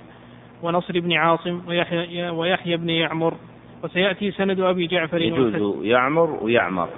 ونصر 0.63 0.99
بن 0.99 1.13
عاصم 1.13 1.61
ويحيى, 1.67 2.29
ويحيى 2.29 2.77
بن 2.77 2.89
يعمر 2.89 3.33
وسيأتي 3.83 4.31
سند 4.31 4.59
أبي 4.59 4.87
جعفر 4.87 5.21
يجوز 5.21 5.85
يعمر 5.85 6.37
ويعمر. 6.41 6.89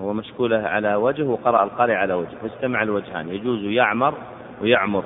هو 0.00 0.12
مشكولة 0.12 0.56
على 0.56 0.94
وجه 0.94 1.22
وقرأ 1.22 1.64
القارئ 1.64 1.94
على 1.94 2.14
وجه 2.14 2.36
فاستمع 2.42 2.82
الوجهان. 2.82 3.28
يجوز 3.28 3.64
يعمر 3.64 4.14
ويعمر. 4.62 5.04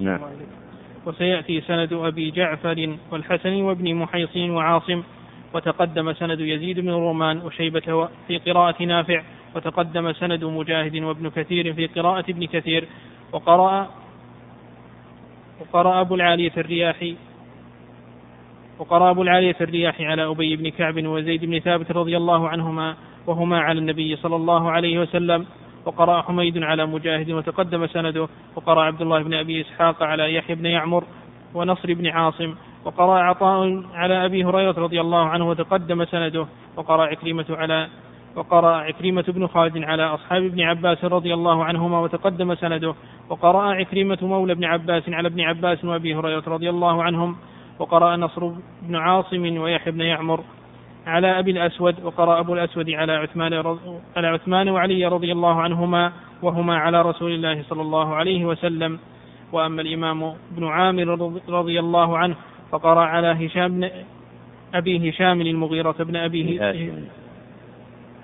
نعم. 0.00 0.20
وسيأتي 1.06 1.60
سند 1.60 1.92
أبي 1.92 2.30
جعفر 2.30 2.96
والحسن 3.12 3.62
وابن 3.62 3.94
محيصن 3.94 4.50
وعاصم 4.50 5.02
وتقدم 5.54 6.12
سند 6.12 6.40
يزيد 6.40 6.80
بن 6.80 6.90
رومان 6.90 7.38
وشيبة 7.38 8.08
في 8.28 8.38
قراءة 8.38 8.84
نافع 8.84 9.22
وتقدم 9.54 10.12
سند 10.12 10.44
مجاهد 10.44 10.96
وابن 10.96 11.30
كثير 11.30 11.74
في 11.74 11.86
قراءة 11.86 12.24
ابن 12.30 12.46
كثير 12.46 12.84
وقرأ 13.32 13.88
وقرأ 15.60 16.00
أبو 16.00 16.14
العالية 16.14 16.52
الرياحي 16.56 17.16
وقرأ 18.78 19.10
أبو 19.10 19.22
العالية 19.22 19.56
الرياحي 19.60 20.06
على 20.06 20.24
أبي 20.24 20.56
بن 20.56 20.68
كعب 20.68 21.06
وزيد 21.06 21.44
بن 21.44 21.58
ثابت 21.58 21.92
رضي 21.92 22.16
الله 22.16 22.48
عنهما 22.48 22.94
وهما 23.26 23.60
على 23.60 23.78
النبي 23.78 24.16
صلى 24.16 24.36
الله 24.36 24.70
عليه 24.70 24.98
وسلم. 24.98 25.46
وقرأ 25.86 26.22
حميد 26.22 26.62
على 26.62 26.86
مجاهد 26.86 27.30
وتقدم 27.30 27.86
سنده. 27.86 28.28
وقرأ 28.56 28.82
عبد 28.82 29.02
الله 29.02 29.22
بن 29.22 29.34
أبي 29.34 29.60
إسحاق 29.60 30.02
على 30.02 30.34
يحيى 30.34 30.56
بن 30.56 30.66
يعمر 30.66 31.04
ونصر 31.54 31.94
بن 31.94 32.06
عاصم. 32.06 32.54
وقرأ 32.84 33.18
عطاء 33.18 33.82
على 33.94 34.24
أبي 34.24 34.44
هريرة 34.44 34.74
رضي 34.78 35.00
الله 35.00 35.24
عنه 35.24 35.48
وتقدم 35.48 36.04
سنده. 36.04 36.46
وقرأ 36.76 37.06
عكرمة 37.06 37.46
على 37.50 37.88
وقرأ 38.36 38.76
عكرمة 38.76 39.24
بن 39.28 39.46
خالد 39.46 39.84
على 39.84 40.02
أصحاب 40.02 40.42
ابن 40.44 40.60
عباس 40.60 41.04
رضي 41.04 41.34
الله 41.34 41.64
عنهما 41.64 41.98
وتقدم 42.00 42.54
سنده. 42.54 42.94
وقرأ 43.28 43.74
عكرمة 43.74 44.18
مولى 44.22 44.52
ابن 44.52 44.64
عباس 44.64 45.08
على 45.08 45.28
ابن 45.28 45.40
عباس 45.40 45.84
وأبي 45.84 46.14
هريرة 46.14 46.44
رضي 46.46 46.70
الله 46.70 47.02
عنهم. 47.02 47.36
وقرأ 47.78 48.16
نصر 48.16 48.52
بن 48.82 48.96
عاصم 48.96 49.58
ويحيى 49.58 49.92
بن 49.92 50.00
يعمر 50.00 50.44
على 51.06 51.38
أبي 51.38 51.50
الأسود 51.50 52.04
وقرأ 52.04 52.40
أبو 52.40 52.54
الأسود 52.54 52.90
على 52.90 53.12
عثمان 53.12 53.52
على 54.16 54.26
عثمان 54.26 54.68
وعلي 54.68 55.06
رضي 55.06 55.32
الله 55.32 55.60
عنهما 55.60 56.12
وهما 56.42 56.78
على 56.78 57.02
رسول 57.02 57.32
الله 57.32 57.62
صلى 57.62 57.82
الله 57.82 58.14
عليه 58.14 58.44
وسلم. 58.44 58.98
وأما 59.52 59.82
الإمام 59.82 60.22
ابن 60.52 60.66
عامر 60.66 61.08
رضي 61.48 61.80
الله 61.80 62.18
عنه 62.18 62.34
فقرأ 62.70 63.00
على 63.00 63.46
هشام 63.46 63.80
بن 63.80 63.90
أبي 64.74 65.10
هشام 65.10 65.40
المغيرة 65.40 65.96
بن 66.00 66.16
أبي 66.16 66.58
هاشم. 66.58 67.04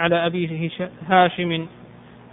على 0.00 0.26
أبي 0.26 0.70
هاشم 1.08 1.66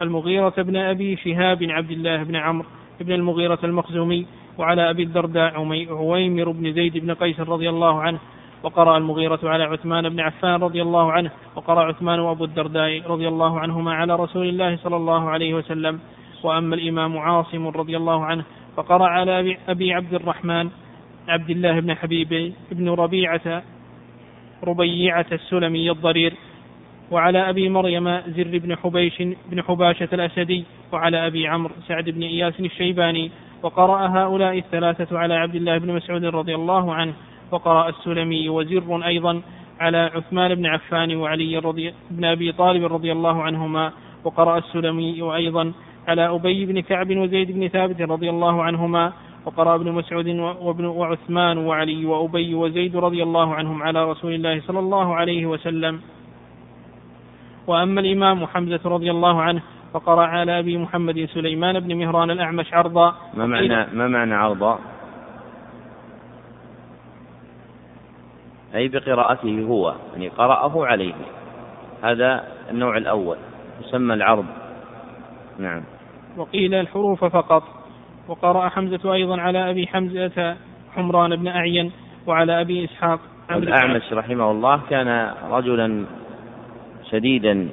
المغيرة 0.02 0.54
بن 0.58 0.76
أبي 0.76 1.16
شهاب 1.16 1.64
عبد 1.64 1.92
الله 1.92 2.24
بن 2.24 2.36
عمرو 2.36 2.68
بن 3.02 3.12
المغيرة 3.12 3.60
المخزومي 3.64 4.26
وعلى 4.58 4.90
أبي 4.90 5.04
الدرداء 5.04 5.54
عويمر 5.90 6.52
بن 6.52 6.74
زيد 6.74 6.98
بن 6.98 7.14
قيس 7.14 7.40
رضي 7.40 7.70
الله 7.70 8.02
عنه 8.02 8.20
وقرأ 8.64 8.98
المغيرة 8.98 9.40
على 9.44 9.64
عثمان 9.64 10.10
بن 10.10 10.20
عفان 10.20 10.64
رضي 10.64 10.82
الله 10.82 11.12
عنه 11.12 11.32
وقرأ 11.56 11.84
عثمان 11.84 12.20
وأبو 12.20 12.46
الدرداء 12.46 13.02
رضي 13.08 13.28
الله 13.28 13.60
عنهما 13.60 13.94
على 13.94 14.16
رسول 14.16 14.50
الله 14.50 14.76
صلى 14.76 14.96
الله 14.96 15.30
عليه 15.30 15.54
وسلم. 15.54 16.00
وأما 16.44 16.76
الإمام 16.76 17.18
عاصم 17.18 17.68
رضي 17.68 17.98
الله 17.98 18.26
عنه 18.26 18.44
فقرأ 18.78 19.08
على 19.08 19.58
أبي 19.70 19.94
عبد 19.94 20.14
الرحمن 20.14 20.70
عبد 21.28 21.50
الله 21.50 21.80
بن 21.80 21.94
حبيب 21.96 22.54
بن 22.72 22.90
ربيعة 22.90 23.64
ربيعة 24.64 25.26
السلمي 25.32 25.92
الضرير. 25.92 26.34
وعلى 27.12 27.50
أبي 27.50 27.70
مريم 27.70 28.22
زر 28.28 28.58
بن 28.58 28.76
حبيش 28.78 29.22
بن 29.52 29.64
حباشة 29.64 30.10
الأسدي 30.14 30.66
وعلى 30.92 31.28
أبي 31.28 31.48
عمرو 31.48 31.74
سعد 31.88 32.10
بن 32.10 32.24
إياس 32.24 32.60
الشيباني. 32.60 33.32
وقرأ 33.63 34.08
هؤلاء 34.08 34.58
الثلاثة 34.58 35.19
على 35.19 35.34
عبد 35.34 35.56
الله 35.56 35.78
بن 35.78 35.93
مسعود 35.93 36.26
رضي 36.26 36.56
الله 36.56 36.93
عنه 36.93 37.13
وقرأ 37.52 37.89
السلمي 37.89 38.50
وزر 38.50 39.06
أيضا 39.06 39.41
على 39.80 39.97
عثمان 39.97 40.56
بن 40.56 40.65
عفان 40.65 41.15
وعلي 41.15 41.58
رضي 41.58 41.93
بن 42.12 42.26
أبي 42.26 42.52
طالب 42.52 42.93
رضي 42.93 43.12
الله 43.12 43.43
عنهما 43.43 43.91
وقرأ 44.24 44.58
السلمي 44.58 45.36
أيضا 45.36 45.74
على 46.08 46.30
أبي 46.30 46.65
بن 46.65 46.80
كعب 46.80 47.17
وزيد 47.17 47.52
بن 47.52 47.67
ثابت 47.67 48.02
رضي 48.02 48.30
الله 48.30 48.63
عنهما 48.63 49.13
وقرأ 49.45 49.76
ابن 49.76 49.91
مسعود 49.91 50.28
وابن 50.62 50.86
وعثمان 50.86 51.58
وعلي 51.58 52.06
وأبي 52.06 52.56
وزيد 52.56 52.97
رضي 52.97 53.24
الله 53.24 53.56
عنهم 53.56 53.84
على 53.84 54.12
رسول 54.12 54.34
الله 54.34 54.62
صلى 54.62 54.80
الله 54.80 55.15
عليه 55.15 55.45
وسلم. 55.45 56.02
وأما 57.67 58.02
الإمام 58.02 58.45
حمزة 58.45 58.80
رضي 58.86 59.12
الله 59.12 59.41
عنه 59.41 59.62
فقرأ 59.93 60.25
على 60.25 60.60
أبي 60.60 60.77
محمد 60.77 61.25
سليمان 61.34 61.80
بن 61.80 61.95
مهران 61.95 62.32
الأعمش 62.32 62.73
عرضا. 62.73 63.15
ما 63.34 63.45
معنى 63.45 63.86
ما 63.93 64.08
معنى 64.08 64.34
عرضا؟ 64.34 64.80
أي 68.75 68.88
بقراءته 68.88 69.65
هو 69.69 69.95
يعني 70.13 70.27
قرأه 70.27 70.86
عليه. 70.86 71.13
هذا 72.04 72.43
النوع 72.69 72.97
الأول 72.97 73.38
يسمى 73.82 74.13
العرض. 74.13 74.45
نعم. 75.60 75.84
وقيل 76.38 76.73
الحروف 76.73 77.25
فقط. 77.25 77.63
وقرأ 78.27 78.69
حمزة 78.69 79.13
أيضا 79.13 79.41
على 79.41 79.69
أبي 79.69 79.88
حمزة 79.88 80.56
حمران 80.95 81.36
بن 81.36 81.47
أعين 81.47 81.91
وعلى 82.27 82.62
أبي 82.62 82.86
إسحاق 82.86 83.19
الأعمش 83.51 84.13
رحمه 84.13 84.51
الله 84.51 84.82
كان 84.89 85.34
رجلا 85.51 86.06
شديدا 87.12 87.69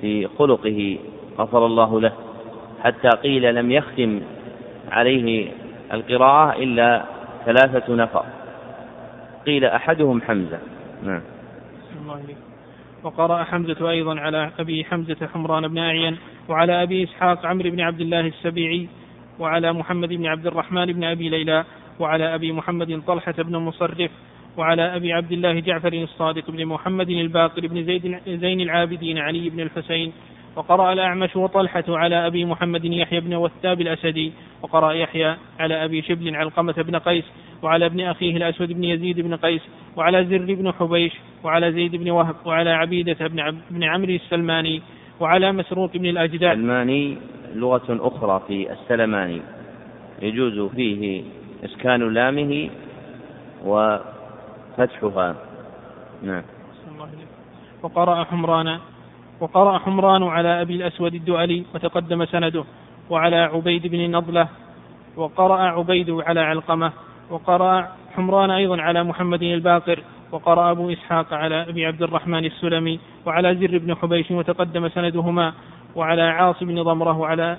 في 0.00 0.28
خلقه 0.38 0.98
غفر 1.38 1.66
الله 1.66 2.00
له 2.00 2.12
حتى 2.84 3.08
قيل 3.08 3.54
لم 3.54 3.70
يختم 3.72 4.20
عليه 4.90 5.52
القراءة 5.92 6.58
إلا 6.62 7.04
ثلاثة 7.44 7.94
نفر. 7.94 8.24
قيل 9.46 9.64
أحدهم 9.64 10.22
حمزة. 10.22 10.58
نعم. 11.02 11.20
وقرأ 13.04 13.44
حمزة 13.44 13.90
أيضا 13.90 14.20
على 14.20 14.50
أبي 14.58 14.84
حمزة 14.84 15.26
حمران 15.34 15.68
بن 15.68 15.78
أعين 15.78 16.16
وعلى 16.48 16.82
أبي 16.82 17.04
إسحاق 17.04 17.46
عمرو 17.46 17.70
بن 17.70 17.80
عبد 17.80 18.00
الله 18.00 18.20
السبيعي 18.20 18.88
وعلى 19.38 19.72
محمد 19.72 20.08
بن 20.08 20.26
عبد 20.26 20.46
الرحمن 20.46 20.86
بن 20.86 21.04
أبي 21.04 21.28
ليلى 21.28 21.64
وعلى 22.00 22.34
أبي 22.34 22.52
محمد 22.52 23.02
طلحة 23.06 23.34
بن 23.38 23.56
مصرف 23.56 24.10
وعلى 24.56 24.96
أبي 24.96 25.12
عبد 25.12 25.32
الله 25.32 25.60
جعفر 25.60 25.92
الصادق 25.92 26.50
بن 26.50 26.66
محمد 26.66 27.10
الباقر 27.10 27.66
بن 27.66 27.84
زيد 27.84 28.18
زين 28.26 28.60
العابدين 28.60 29.18
علي 29.18 29.50
بن 29.50 29.60
الحسين 29.60 30.12
وقرأ 30.58 30.92
الأعمش 30.92 31.36
وطلحة 31.36 31.84
على 31.88 32.26
أبي 32.26 32.44
محمد 32.44 32.84
يحيى 32.84 33.20
بن 33.20 33.34
وثاب 33.34 33.80
الأسدي 33.80 34.32
وقرأ 34.62 34.92
يحيى 34.92 35.36
على 35.58 35.84
أبي 35.84 36.02
شبل 36.02 36.36
علقمة 36.36 36.72
بن 36.72 36.96
قيس 36.96 37.24
وعلى 37.62 37.86
ابن 37.86 38.00
أخيه 38.00 38.36
الأسود 38.36 38.72
بن 38.72 38.84
يزيد 38.84 39.20
بن 39.20 39.36
قيس 39.36 39.62
وعلى 39.96 40.24
زر 40.24 40.54
بن 40.54 40.72
حبيش 40.72 41.12
وعلى 41.44 41.72
زيد 41.72 41.96
بن 41.96 42.10
وهب 42.10 42.36
وعلى 42.46 42.70
عبيدة 42.70 43.26
بن, 43.26 43.40
عب 43.40 43.56
بن 43.70 43.84
عمرو 43.84 44.12
السلماني 44.12 44.82
وعلى 45.20 45.52
مسروق 45.52 45.96
بن 45.96 46.06
الأجداد. 46.06 46.58
السلماني 46.58 47.16
لغة 47.54 47.86
أخرى 47.88 48.42
في 48.48 48.72
السلماني. 48.72 49.40
يجوز 50.22 50.70
فيه 50.70 51.22
إسكان 51.64 52.14
لامه 52.14 52.70
وفتحها. 53.64 55.36
نعم. 56.22 56.42
وقرأ 57.82 58.24
حمران 58.24 58.78
وقرأ 59.40 59.78
حمران 59.78 60.22
على 60.22 60.62
أبي 60.62 60.76
الأسود 60.76 61.14
الدؤلي 61.14 61.64
وتقدم 61.74 62.24
سنده 62.24 62.64
وعلى 63.10 63.36
عبيد 63.36 63.86
بن 63.86 64.16
نضلة 64.16 64.48
وقرأ 65.16 65.58
عبيد 65.58 66.10
على 66.10 66.40
علقمة 66.40 66.92
وقرأ 67.30 67.88
حمران 68.16 68.50
أيضا 68.50 68.82
على 68.82 69.04
محمد 69.04 69.42
الباقر 69.42 70.02
وقرأ 70.32 70.70
أبو 70.70 70.92
إسحاق 70.92 71.34
على 71.34 71.62
أبي 71.68 71.86
عبد 71.86 72.02
الرحمن 72.02 72.44
السلمي 72.44 73.00
وعلى 73.26 73.54
زر 73.54 73.78
بن 73.78 73.94
حبيش 73.94 74.30
وتقدم 74.30 74.88
سندهما 74.88 75.52
وعلى 75.94 76.22
عاصم 76.22 76.66
بن 76.66 76.82
ضمرة 76.82 77.18
وعلى 77.18 77.56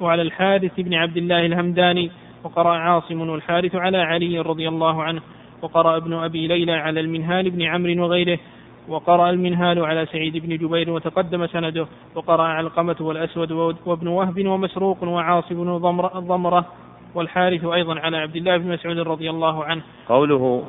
وعلى 0.00 0.22
الحارث 0.22 0.80
بن 0.80 0.94
عبد 0.94 1.16
الله 1.16 1.46
الهمداني 1.46 2.10
وقرأ 2.44 2.76
عاصم 2.76 3.28
والحارث 3.28 3.74
على 3.74 3.98
علي 3.98 4.38
رضي 4.38 4.68
الله 4.68 5.02
عنه 5.02 5.20
وقرأ 5.62 5.96
ابن 5.96 6.12
أبي 6.12 6.46
ليلى 6.46 6.72
على 6.72 7.00
المنهال 7.00 7.50
بن 7.50 7.62
عمرو 7.62 8.04
وغيره 8.04 8.38
وقرأ 8.88 9.30
المنهال 9.30 9.84
على 9.84 10.06
سعيد 10.06 10.36
بن 10.36 10.56
جبير 10.56 10.90
وتقدم 10.90 11.46
سنده 11.46 11.86
وقرأ 12.14 12.42
علقمة 12.42 12.96
والأسود 13.00 13.52
وابن 13.86 14.08
وهب 14.08 14.46
ومسروق 14.46 15.04
وعاصم 15.04 15.54
بن 15.54 15.76
ضمرة 16.20 16.66
والحارث 17.14 17.64
أيضا 17.64 18.00
على 18.00 18.16
عبد 18.16 18.36
الله 18.36 18.56
بن 18.56 18.72
مسعود 18.72 18.98
رضي 18.98 19.30
الله 19.30 19.64
عنه. 19.64 19.82
قوله 20.08 20.64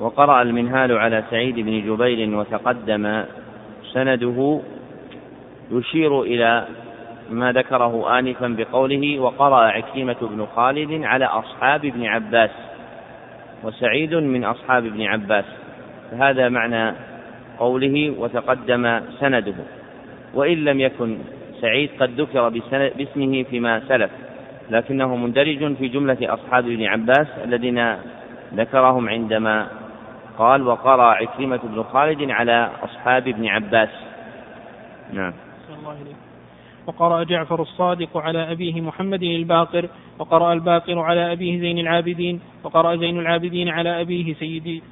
وقرأ 0.00 0.42
المنهال 0.42 0.98
على 0.98 1.24
سعيد 1.30 1.54
بن 1.54 1.80
جبير 1.86 2.36
وتقدم 2.36 3.24
سنده 3.92 4.60
يشير 5.70 6.22
إلى 6.22 6.66
ما 7.30 7.52
ذكره 7.52 8.18
آنفا 8.18 8.48
بقوله 8.48 9.20
وقرأ 9.20 9.60
عكيمة 9.60 10.16
بن 10.22 10.46
خالد 10.56 11.04
على 11.04 11.24
أصحاب 11.24 11.84
ابن 11.84 12.06
عباس 12.06 12.50
وسعيد 13.64 14.14
من 14.14 14.44
أصحاب 14.44 14.86
ابن 14.86 15.02
عباس. 15.02 15.44
فهذا 16.10 16.48
معنى 16.48 16.94
قوله 17.62 18.14
وتقدم 18.18 18.84
سنده. 19.20 19.58
وإن 20.34 20.58
لم 20.64 20.80
يكن 20.80 21.18
سعيد 21.60 21.90
قد 22.00 22.20
ذكر 22.20 22.48
باسمه 22.98 23.42
فيما 23.42 23.80
سلف 23.88 24.10
لكنه 24.70 25.16
مندرج 25.16 25.74
في 25.74 25.88
جملة 25.88 26.18
أصحاب 26.22 26.64
ابن 26.66 26.82
عباس 26.84 27.28
الذين 27.44 27.78
ذكرهم 28.54 29.08
عندما 29.08 29.66
قال 30.38 30.62
وقرأ 30.62 31.08
عكرمة 31.20 31.60
بن 31.64 31.82
خالد 31.82 32.30
على 32.30 32.70
أصحاب 32.82 33.28
ابن 33.28 33.46
عباس. 33.46 33.92
نعم. 35.12 35.32
وقرأ 36.86 37.22
جعفر 37.22 37.62
الصادق 37.62 38.16
على 38.16 38.52
أبيه 38.52 38.80
محمد 38.80 39.22
الباقر 39.22 39.88
وقرأ 40.18 40.52
الباقر 40.52 40.98
على 40.98 41.32
أبيه 41.32 41.60
زين 41.60 41.78
العابدين 41.78 42.40
وقرأ 42.64 42.96
زين 42.96 43.18
العابدين 43.18 43.68
على 43.68 44.00
أبيه 44.00 44.34
سيد 44.34 44.82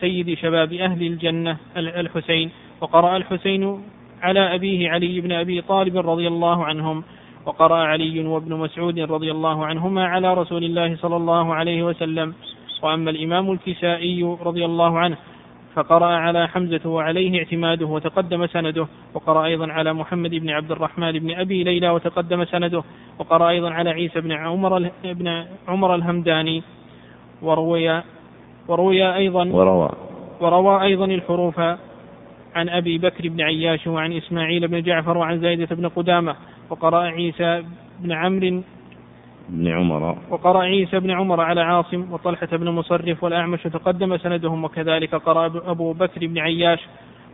سيد 0.00 0.34
شباب 0.34 0.72
أهل 0.72 1.02
الجنة 1.06 1.56
الحسين. 1.76 2.50
وقرأ 2.80 3.16
الحسين 3.16 3.82
على 4.22 4.54
أبيه 4.54 4.90
علي 4.90 5.20
بن 5.20 5.32
أبي 5.32 5.60
طالب 5.60 5.96
رضي 5.96 6.28
الله 6.28 6.64
عنهم. 6.64 7.04
وقرأ 7.46 7.76
علي 7.76 8.26
وابن 8.26 8.54
مسعود 8.54 8.98
رضي 8.98 9.30
الله 9.30 9.66
عنهما 9.66 10.06
على 10.06 10.34
رسول 10.34 10.64
الله 10.64 10.96
صلى 10.96 11.16
الله 11.16 11.54
عليه 11.54 11.82
وسلم. 11.82 12.34
وأما 12.82 13.10
الإمام 13.10 13.52
الكسائي 13.52 14.22
رضي 14.22 14.64
الله 14.64 14.98
عنه 14.98 15.16
فقرأ 15.74 16.06
على 16.06 16.48
حمزة 16.48 16.90
وعليه 16.90 17.38
اعتماده 17.38 17.86
وتقدم 17.86 18.46
سنده. 18.46 18.86
وقرأ 19.14 19.44
أيضا 19.44 19.72
على 19.72 19.92
محمد 19.92 20.30
بن 20.30 20.50
عبد 20.50 20.70
الرحمن 20.70 21.12
بن 21.12 21.30
أبي 21.34 21.64
ليلى 21.64 21.88
وتقدم 21.88 22.44
سنده. 22.44 22.82
وقرأ 23.18 23.48
أيضا 23.48 23.70
على 23.70 23.90
عيسى 23.90 24.20
بن 24.20 24.32
عمر 24.32 24.90
بن 25.04 25.44
عمر 25.68 25.94
الهمداني. 25.94 26.62
وروي 27.42 28.02
وروي 28.68 29.14
أيضا 29.14 29.48
وروى. 29.48 29.90
وروى 30.40 30.82
أيضا 30.82 31.04
الحروف 31.04 31.60
عن 32.54 32.68
أبي 32.68 32.98
بكر 32.98 33.28
بن 33.28 33.40
عياش 33.40 33.86
وعن 33.86 34.12
إسماعيل 34.12 34.68
بن 34.68 34.82
جعفر 34.82 35.18
وعن 35.18 35.40
زايدة 35.40 35.76
بن 35.76 35.88
قدامة. 35.88 36.34
وقرأ 36.70 37.00
عيسى 37.00 37.64
بن 38.00 38.12
عمرو 38.12 38.62
بن 39.48 39.68
عمر. 39.68 40.16
وقرأ 40.30 40.60
عيسى 40.60 41.00
بن 41.00 41.10
عمر 41.10 41.40
على 41.40 41.60
عاصم 41.60 42.12
وطلحة 42.12 42.46
بن 42.52 42.70
مصرف 42.70 43.24
والأعمش 43.24 43.62
تقدم 43.62 44.16
سندهم 44.16 44.64
وكذلك 44.64 45.14
قرأ 45.14 45.46
أبو 45.46 45.92
بكر 45.92 46.26
بن 46.26 46.38
عياش 46.38 46.80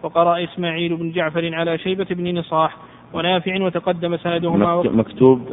وقرأ 0.02 0.44
إسماعيل 0.44 0.96
بن 0.96 1.12
جعفر 1.12 1.54
على 1.54 1.78
شيبة 1.78 2.06
بن 2.10 2.38
نصاح 2.38 2.76
ونافع 3.12 3.62
وتقدم 3.62 4.16
سندهما 4.16 4.82
مكتوب 4.82 5.48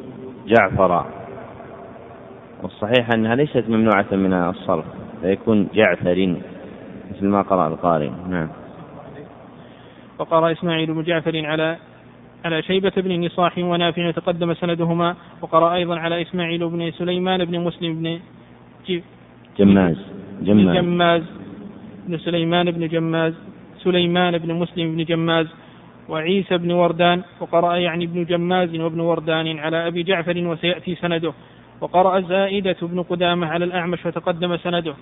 جعفر. 0.48 1.06
والصحيح 2.64 3.10
أنها 3.14 3.36
ليست 3.36 3.66
ممنوعة 3.70 4.08
من 4.12 4.34
الصرف. 4.34 4.86
فيكون 5.22 5.68
جعفر 5.74 6.36
مثل 7.12 7.26
ما 7.26 7.42
قرأ 7.42 7.68
القارئ. 7.68 8.10
نعم. 8.30 8.50
وقرأ 10.20 10.52
إسماعيل 10.52 10.94
بن 10.94 11.04
جعفر 11.04 11.46
على 11.46 11.78
على 12.46 12.62
شيبة 12.62 12.92
بن 12.98 13.26
نصاح 13.26 13.58
ونافع 13.58 14.12
تقدم 14.12 14.54
سندهما 14.54 15.16
وقرأ 15.42 15.74
أيضا 15.74 16.00
على 16.00 16.22
إسماعيل 16.22 16.70
بن 16.70 16.92
سليمان 16.92 17.46
بن 17.46 17.60
مسلم 17.60 17.94
بن 17.94 18.20
جماز. 19.60 19.98
جماز. 20.42 20.76
جماز. 20.76 21.24
بن 22.08 22.18
سليمان 22.18 22.72
بن 22.72 22.88
جماز. 22.88 23.34
سليمان 23.84 24.38
بن 24.38 24.54
مسلم 24.54 24.96
بن 24.96 25.04
جماز. 25.04 25.48
وعيسى 26.10 26.58
بن 26.58 26.72
وردان 26.72 27.22
وقرأ 27.40 27.76
يعني 27.76 28.06
ابن 28.06 28.26
جماز 28.26 28.76
وابن 28.76 29.00
وردان 29.00 29.60
على 29.60 29.88
أبي 29.88 30.04
جعفر 30.04 30.48
وسيأتي 30.48 30.96
سنده. 30.96 31.34
وقرأ 31.82 32.22
زائدة 32.22 32.76
بن 32.82 33.04
قدامة 33.04 33.48
على 33.48 33.66
الأعمش 33.66 34.06
وتقدم 34.06 34.58
سنده. 34.58 34.94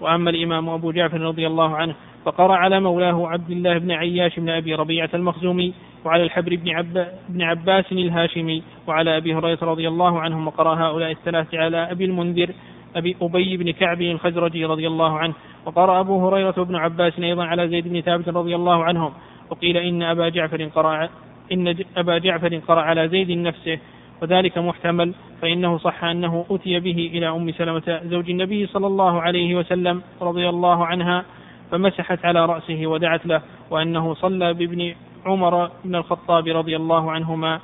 وأما 0.00 0.30
الإمام 0.30 0.68
أبو 0.68 0.92
جعفر 0.92 1.20
رضي 1.20 1.46
الله 1.46 1.76
عنه 1.76 1.94
فقرأ 2.24 2.56
على 2.56 2.80
مولاه 2.80 3.28
عبد 3.28 3.50
الله 3.50 3.78
بن 3.78 3.90
عياش 3.90 4.40
بن 4.40 4.48
أبي 4.48 4.74
ربيعة 4.74 5.10
المخزومي 5.14 5.74
وعلى 6.04 6.22
الحبر 6.22 6.56
بن, 6.56 6.70
عب 6.70 7.06
بن 7.28 7.42
عباس 7.42 7.92
الهاشمي 7.92 8.62
وعلى 8.86 9.16
أبي 9.16 9.34
هريرة 9.34 9.58
رضي 9.62 9.88
الله 9.88 10.20
عنهم 10.20 10.46
وقرأ 10.46 10.74
هؤلاء 10.74 11.10
الثلاثة 11.10 11.58
على 11.58 11.90
أبي 11.90 12.04
المنذر 12.04 12.50
أبي 12.96 13.16
أبي 13.22 13.56
بن 13.56 13.70
كعب 13.70 14.02
الخزرجي 14.02 14.64
رضي 14.64 14.86
الله 14.86 15.18
عنه. 15.18 15.34
وقرأ 15.66 16.00
أبو 16.00 16.28
هريرة 16.28 16.54
وابن 16.58 16.76
عباس 16.76 17.18
أيضا 17.18 17.44
على 17.44 17.68
زيد 17.68 17.88
بن 17.88 18.00
ثابت 18.00 18.28
رضي 18.28 18.54
الله 18.54 18.84
عنهم. 18.84 19.12
وقيل 19.50 19.76
إن 19.76 20.02
أبا 20.02 20.28
جعفر 20.28 20.64
قرأ 20.64 21.08
إن 21.52 21.76
أبا 21.96 22.18
جعفر 22.18 22.56
قرأ 22.68 22.80
على 22.80 23.08
زيد 23.08 23.30
نفسه. 23.30 23.78
وذلك 24.22 24.58
محتمل 24.58 25.14
فإنه 25.42 25.78
صح 25.78 26.04
أنه 26.04 26.44
أتي 26.50 26.80
به 26.80 27.10
إلى 27.14 27.28
أم 27.28 27.52
سلمة 27.52 28.00
زوج 28.04 28.30
النبي 28.30 28.66
صلى 28.66 28.86
الله 28.86 29.20
عليه 29.22 29.54
وسلم 29.54 30.02
رضي 30.22 30.48
الله 30.48 30.86
عنها 30.86 31.24
فمسحت 31.70 32.24
على 32.24 32.44
رأسه 32.44 32.86
ودعت 32.86 33.26
له 33.26 33.42
وأنه 33.70 34.14
صلى 34.14 34.54
بابن 34.54 34.94
عمر 35.26 35.70
بن 35.84 35.94
الخطاب 35.94 36.48
رضي 36.48 36.76
الله 36.76 37.10
عنهما. 37.10 37.60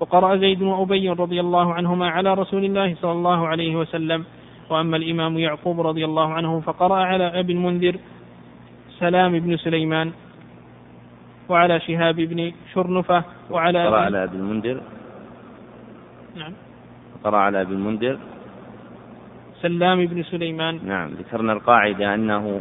وقرأ 0.00 0.36
زيد 0.36 0.62
وأبي 0.62 1.08
رضي 1.08 1.40
الله 1.40 1.74
عنهما 1.74 2.08
على 2.08 2.34
رسول 2.34 2.64
الله 2.64 2.94
صلى 2.94 3.12
الله 3.12 3.46
عليه 3.46 3.76
وسلم. 3.76 4.24
وأما 4.70 4.96
الإمام 4.96 5.38
يعقوب 5.38 5.80
رضي 5.80 6.04
الله 6.04 6.32
عنه 6.32 6.60
فقرأ 6.60 7.04
على 7.04 7.40
أبي 7.40 7.52
المنذر 7.52 7.96
سلام 8.98 9.38
بن 9.38 9.56
سليمان 9.56 10.12
وعلى 11.48 11.80
شهاب 11.80 12.16
بن 12.16 12.52
شرنفة 12.74 13.24
وعلى 13.50 13.86
قرأ 13.86 14.00
على 14.00 14.24
أبي 14.24 14.36
المنذر 14.36 14.80
نعم. 16.38 16.52
قرأ 17.24 17.36
على 17.36 17.60
أبي 17.60 17.72
المنذر 17.72 18.18
سلام 19.62 20.06
بن 20.06 20.22
سليمان. 20.22 20.80
نعم 20.84 21.10
ذكرنا 21.10 21.52
القاعدة 21.52 22.14
أنه 22.14 22.60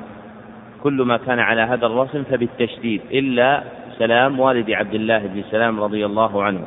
كل 0.84 1.02
ما 1.02 1.18
كان 1.18 1.40
على 1.40 1.62
هذا 1.62 1.86
الرسم 1.86 2.24
فبالتشديد 2.24 3.02
إلا 3.12 3.64
سلام 3.98 4.40
والد 4.40 4.72
عبد 4.72 4.94
الله 4.94 5.20
بن 5.20 5.44
سلام 5.52 5.80
رضي 5.80 6.06
الله 6.06 6.44
عنه. 6.44 6.66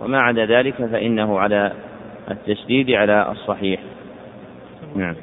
وما 0.00 0.20
عدا 0.20 0.46
ذلك 0.46 0.74
فإنه 0.74 1.38
على 1.38 1.72
التشديد 2.30 2.90
على 2.90 3.30
الصحيح. 3.30 3.80
نعم. 4.96 5.16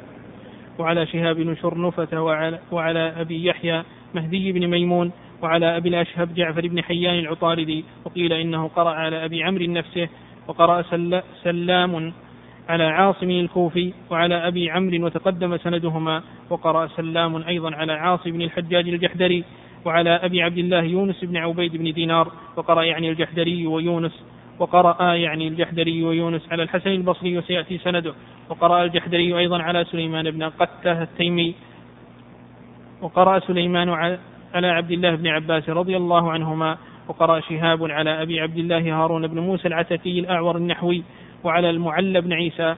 وعلى 0.78 1.06
شهاب 1.06 1.36
بن 1.36 1.56
شرنفة 1.56 2.22
وعلى, 2.22 2.58
وعلى 2.72 3.12
أبي 3.20 3.46
يحيى 3.46 3.82
مهدي 4.14 4.52
بن 4.52 4.66
ميمون 4.66 5.12
وعلى 5.42 5.76
أبي 5.76 5.88
الأشهب 5.88 6.34
جعفر 6.34 6.68
بن 6.68 6.82
حيان 6.82 7.18
العطاردي 7.18 7.84
وقيل 8.04 8.32
إنه 8.32 8.68
قرأ 8.68 8.90
على 8.90 9.24
أبي 9.24 9.44
عمرو 9.44 9.64
نفسه 9.64 10.08
وقرأ 10.48 10.82
سلام 11.44 12.12
على 12.68 12.84
عاصم 12.84 13.30
الكوفي 13.30 13.92
وعلى 14.10 14.34
أبي 14.48 14.70
عمرو 14.70 15.06
وتقدم 15.06 15.56
سندهما 15.56 16.22
وقرأ 16.50 16.86
سلام 16.86 17.36
أيضا 17.36 17.74
على 17.74 17.92
عاصم 17.92 18.30
بن 18.30 18.42
الحجاج 18.42 18.88
الجحدري 18.88 19.44
وعلى 19.84 20.10
أبي 20.10 20.42
عبد 20.42 20.58
الله 20.58 20.82
يونس 20.82 21.24
بن 21.24 21.36
عبيد 21.36 21.76
بن 21.76 21.92
دينار 21.92 22.32
وقرأ 22.56 22.82
يعني 22.82 23.10
الجحدري 23.10 23.66
ويونس 23.66 24.12
وقرأ 24.58 25.14
يعني 25.14 25.48
الجحدري 25.48 26.04
ويونس 26.04 26.42
على 26.52 26.62
الحسن 26.62 26.90
البصري 26.90 27.38
وسيأتي 27.38 27.78
سنده 27.78 28.14
وقرأ 28.48 28.84
الجحدري 28.84 29.38
أيضا 29.38 29.62
على 29.62 29.84
سليمان 29.84 30.30
بن 30.30 30.42
قتة 30.42 31.02
التيمي 31.02 31.54
وقرأ 33.02 33.38
سليمان 33.38 33.88
على 34.54 34.66
عبد 34.66 34.90
الله 34.90 35.14
بن 35.14 35.26
عباس 35.26 35.68
رضي 35.68 35.96
الله 35.96 36.32
عنهما 36.32 36.78
وقرأ 37.08 37.40
شهاب 37.40 37.84
على 37.84 38.22
أبي 38.22 38.40
عبد 38.40 38.56
الله 38.58 39.02
هارون 39.02 39.26
بن 39.26 39.38
موسى 39.38 39.68
العتكي 39.68 40.20
الأعور 40.20 40.56
النحوي 40.56 41.02
وعلى 41.44 41.70
المعلى 41.70 42.20
بن 42.20 42.32
عيسى. 42.32 42.74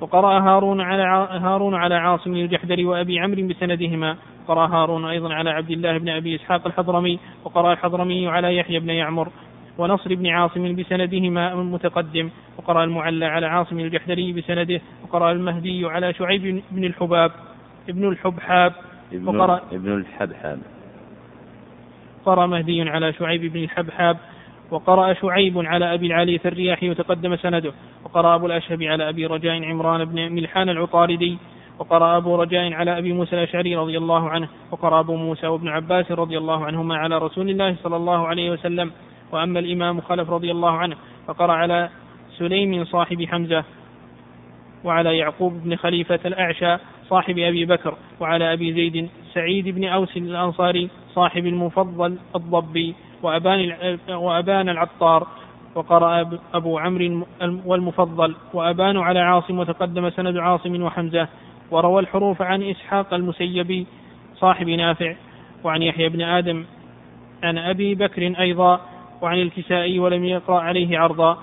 وقرأ 0.00 0.40
هارون 0.40 0.80
على 0.80 1.02
هارون 1.30 1.74
على 1.74 1.94
عاصم 1.94 2.32
الجحدري 2.34 2.84
وأبي 2.84 3.20
عمرو 3.20 3.48
بسندهما. 3.48 4.16
قرأ 4.48 4.66
هارون 4.66 5.04
أيضا 5.04 5.34
على 5.34 5.50
عبد 5.50 5.70
الله 5.70 5.98
بن 5.98 6.08
أبي 6.08 6.34
إسحاق 6.34 6.66
الحضرمي 6.66 7.18
وقرأ 7.44 7.72
الحضرمي 7.72 8.28
على 8.28 8.56
يحيى 8.56 8.78
بن 8.78 8.90
يعمر. 8.90 9.28
ونصر 9.78 10.14
بن 10.14 10.26
عاصم 10.26 10.76
بسندهما 10.76 11.52
المتقدم 11.52 12.30
وقرأ 12.58 12.84
المعلى 12.84 13.26
على 13.26 13.46
عاصم 13.46 13.78
الجحدري 13.78 14.32
بسنده. 14.32 14.80
وقرأ 15.02 15.32
المهدي 15.32 15.86
على 15.86 16.12
شعيب 16.12 16.62
بن 16.70 16.84
الحباب 16.84 17.32
ابن 17.88 18.08
الحبحاب. 18.08 18.72
ابن, 19.12 19.28
وقرأ 19.28 19.60
ابن 19.72 19.92
الحبحاب. 19.92 20.75
قرأ 22.26 22.46
مهدي 22.46 22.82
على 22.82 23.12
شعيب 23.12 23.52
بن 23.52 23.64
الحبحاب 23.64 24.16
وقرأ 24.70 25.12
شعيب 25.12 25.58
على 25.58 25.94
أبي 25.94 26.06
العالية 26.06 26.40
الرياحي 26.44 26.90
وتقدم 26.90 27.36
سنده 27.36 27.72
وقرأ 28.04 28.34
أبو 28.34 28.46
الأشهب 28.46 28.82
على 28.82 29.08
أبي 29.08 29.26
رجاء 29.26 29.64
عمران 29.64 30.04
بن 30.04 30.32
ملحان 30.32 30.68
العطاردي 30.68 31.38
وقرأ 31.78 32.16
أبو 32.16 32.36
رجاء 32.36 32.72
على 32.72 32.98
أبي 32.98 33.12
موسى 33.12 33.36
الأشعري 33.36 33.76
رضي 33.76 33.98
الله 33.98 34.30
عنه 34.30 34.48
وقرأ 34.70 35.00
أبو 35.00 35.16
موسى 35.16 35.46
وابن 35.46 35.68
عباس 35.68 36.12
رضي 36.12 36.38
الله 36.38 36.64
عنهما 36.64 36.96
على 36.96 37.18
رسول 37.18 37.50
الله 37.50 37.76
صلى 37.82 37.96
الله 37.96 38.26
عليه 38.26 38.50
وسلم 38.50 38.92
وأما 39.32 39.58
الإمام 39.58 40.00
خلف 40.00 40.30
رضي 40.30 40.50
الله 40.50 40.70
عنه 40.70 40.96
فقرأ 41.26 41.52
على 41.52 41.88
سليم 42.38 42.84
صاحب 42.84 43.24
حمزة 43.24 43.64
وعلى 44.84 45.18
يعقوب 45.18 45.52
بن 45.64 45.76
خليفة 45.76 46.20
الأعشى 46.24 46.76
صاحب 47.08 47.38
أبي 47.38 47.64
بكر 47.64 47.94
وعلى 48.20 48.52
أبي 48.52 48.72
زيد 48.72 49.08
سعيد 49.34 49.68
بن 49.68 49.84
أوس 49.84 50.16
الأنصاري 50.16 50.90
صاحب 51.16 51.46
المفضل 51.46 52.16
الضبي 52.36 52.94
وأبان 53.22 53.58
وأبان 54.08 54.68
العطار 54.68 55.26
وقرأ 55.74 56.30
أبو 56.54 56.78
عمرو 56.78 57.26
والمفضل 57.66 58.34
وأبان 58.54 58.96
على 58.96 59.20
عاصم 59.20 59.58
وتقدم 59.58 60.10
سند 60.10 60.36
عاصم 60.36 60.82
وحمزة 60.82 61.28
وروى 61.70 62.00
الحروف 62.00 62.42
عن 62.42 62.62
إسحاق 62.62 63.14
المسيبي 63.14 63.86
صاحب 64.36 64.68
نافع 64.68 65.14
وعن 65.64 65.82
يحيى 65.82 66.08
بن 66.08 66.22
آدم 66.22 66.64
عن 67.42 67.58
أبي 67.58 67.94
بكر 67.94 68.22
أيضا 68.40 68.80
وعن 69.22 69.38
الكسائي 69.38 69.98
ولم 69.98 70.24
يقرأ 70.24 70.60
عليه 70.60 70.98
عرضا. 70.98 71.38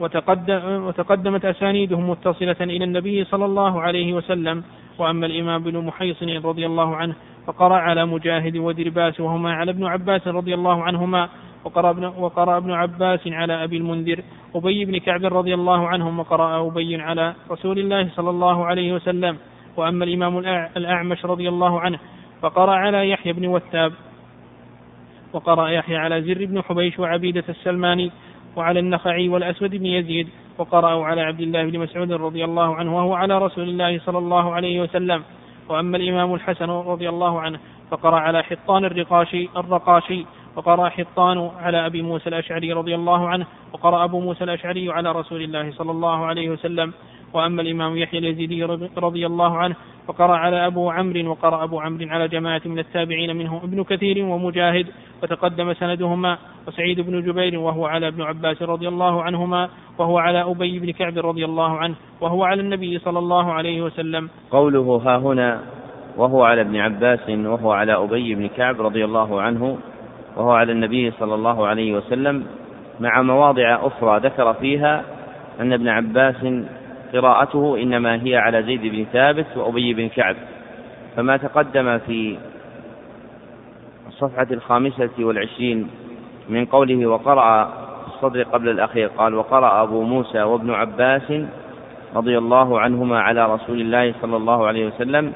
وتقدم 0.00 0.84
وتقدمت 0.86 1.44
أسانيدهم 1.44 2.10
متصلة 2.10 2.56
إلى 2.60 2.84
النبي 2.84 3.24
صلى 3.24 3.44
الله 3.44 3.80
عليه 3.80 4.12
وسلم 4.12 4.62
وأما 4.98 5.26
الإمام 5.26 5.62
بن 5.62 5.78
محيصن 5.78 6.28
رضي 6.28 6.66
الله 6.66 6.96
عنه 6.96 7.14
فقرأ 7.46 7.74
على 7.74 8.06
مجاهد 8.06 8.56
ودرباس 8.56 9.20
وهما 9.20 9.52
على 9.54 9.70
ابن 9.70 9.86
عباس 9.86 10.28
رضي 10.28 10.54
الله 10.54 10.82
عنهما 10.82 11.28
وقرأ 11.64 11.90
ابن, 11.90 12.04
وقرأ 12.04 12.56
ابن 12.56 12.72
عباس 12.72 13.20
على 13.26 13.64
أبي 13.64 13.76
المنذر 13.76 14.22
أبي 14.54 14.84
بن 14.84 14.98
كعب 14.98 15.24
رضي 15.24 15.54
الله 15.54 15.88
عنهم 15.88 16.18
وقرأ 16.18 16.68
أبي 16.68 17.02
على 17.02 17.34
رسول 17.50 17.78
الله 17.78 18.08
صلى 18.14 18.30
الله 18.30 18.66
عليه 18.66 18.92
وسلم 18.92 19.36
وأما 19.76 20.04
الإمام 20.04 20.38
الأعمش 20.76 21.24
رضي 21.24 21.48
الله 21.48 21.80
عنه 21.80 21.98
فقرأ 22.42 22.72
على 22.72 23.10
يحيى 23.10 23.32
بن 23.32 23.46
وثاب 23.46 23.92
وقرأ 25.32 25.68
يحيى 25.68 25.96
على 25.96 26.22
زر 26.22 26.44
بن 26.44 26.62
حبيش 26.62 26.98
وعبيدة 26.98 27.44
السلماني 27.48 28.10
وعلى 28.56 28.80
النخعي 28.80 29.28
والأسود 29.28 29.70
بن 29.70 29.86
يزيد 29.86 30.28
وقرأوا 30.58 31.04
على 31.04 31.20
عبد 31.20 31.40
الله 31.40 31.62
بن 31.64 31.78
مسعود 31.78 32.12
رضي 32.12 32.44
الله 32.44 32.74
عنه 32.74 32.96
وهو 32.96 33.14
على 33.14 33.38
رسول 33.38 33.68
الله 33.68 33.98
صلى 33.98 34.18
الله 34.18 34.54
عليه 34.54 34.80
وسلم. 34.80 35.22
وأما 35.68 35.96
الإمام 35.96 36.34
الحسن 36.34 36.70
رضي 36.70 37.08
الله 37.08 37.40
عنه 37.40 37.58
فقرأ 37.90 38.20
على 38.20 38.42
حطان 38.42 38.84
الرقاشي 38.84 39.48
الرقاشي 39.56 40.26
وقرأ 40.56 40.88
حطان 40.88 41.50
على 41.60 41.86
أبي 41.86 42.02
موسى 42.02 42.28
الأشعري 42.28 42.72
رضي 42.72 42.94
الله 42.94 43.28
عنه 43.28 43.46
وقرأ 43.72 44.04
أبو 44.04 44.20
موسى 44.20 44.44
الأشعري 44.44 44.92
على 44.92 45.12
رسول 45.12 45.42
الله 45.42 45.72
صلى 45.72 45.90
الله 45.90 46.26
عليه 46.26 46.50
وسلم. 46.50 46.92
وأما 47.32 47.62
الإمام 47.62 47.96
يحيى 47.96 48.18
اليزيدي 48.18 48.64
رضي 48.96 49.26
الله 49.26 49.56
عنه 49.56 49.74
فقرأ 50.08 50.36
على 50.36 50.66
أبو 50.66 50.90
عمرو 50.90 51.30
وقرأ 51.30 51.64
أبو 51.64 51.80
عمرو 51.80 52.08
على 52.08 52.28
جماعة 52.28 52.60
من 52.64 52.78
التابعين 52.78 53.36
منهم 53.36 53.56
ابن 53.56 53.84
كثير 53.84 54.24
ومجاهد 54.24 54.86
وتقدم 55.22 55.72
سندهما 55.72 56.38
وسعيد 56.68 57.00
بن 57.00 57.22
جبير 57.22 57.58
وهو 57.58 57.86
على 57.86 58.08
ابن 58.08 58.22
عباس 58.22 58.62
رضي 58.62 58.88
الله 58.88 59.22
عنهما 59.22 59.68
وهو 59.98 60.18
على 60.18 60.42
أبي 60.42 60.78
بن 60.78 60.90
كعب 60.90 61.18
رضي 61.18 61.44
الله 61.44 61.78
عنه 61.78 61.94
وهو 62.20 62.44
على 62.44 62.60
النبي 62.60 62.98
صلى 62.98 63.18
الله 63.18 63.52
عليه 63.52 63.82
وسلم. 63.82 64.28
قوله 64.50 65.02
ها 65.06 65.16
هنا 65.16 65.60
وهو 66.16 66.44
على 66.44 66.60
ابن 66.60 66.76
عباس 66.76 67.28
وهو 67.28 67.72
على 67.72 67.94
أبي 67.94 68.34
بن 68.34 68.46
كعب 68.48 68.80
رضي 68.80 69.04
الله 69.04 69.42
عنه 69.42 69.78
وهو 70.36 70.50
على 70.52 70.72
النبي 70.72 71.10
صلى 71.10 71.34
الله 71.34 71.66
عليه 71.66 71.92
وسلم 71.96 72.46
مع 73.00 73.22
مواضع 73.22 73.86
أخرى 73.86 74.20
ذكر 74.20 74.54
فيها 74.54 75.04
أن 75.60 75.72
ابن 75.72 75.88
عباس 75.88 76.44
قراءته 77.12 77.76
إنما 77.82 78.22
هي 78.22 78.36
على 78.36 78.62
زيد 78.62 78.82
بن 78.82 79.06
ثابت 79.12 79.46
وأبي 79.56 79.94
بن 79.94 80.08
كعب. 80.08 80.36
فما 81.16 81.36
تقدم 81.36 81.98
في 81.98 82.38
الصفحة 84.08 84.46
الخامسة 84.50 85.10
والعشرين 85.18 85.88
من 86.48 86.64
قوله 86.64 87.06
وقرأ 87.06 87.72
الصدر 88.06 88.42
قبل 88.42 88.68
الأخير 88.68 89.08
قال 89.08 89.34
وقرأ 89.34 89.82
أبو 89.82 90.02
موسى 90.02 90.42
وابن 90.42 90.70
عباس 90.70 91.32
رضي 92.14 92.38
الله 92.38 92.80
عنهما 92.80 93.20
على 93.20 93.54
رسول 93.54 93.80
الله 93.80 94.14
صلى 94.22 94.36
الله 94.36 94.66
عليه 94.66 94.86
وسلم 94.86 95.32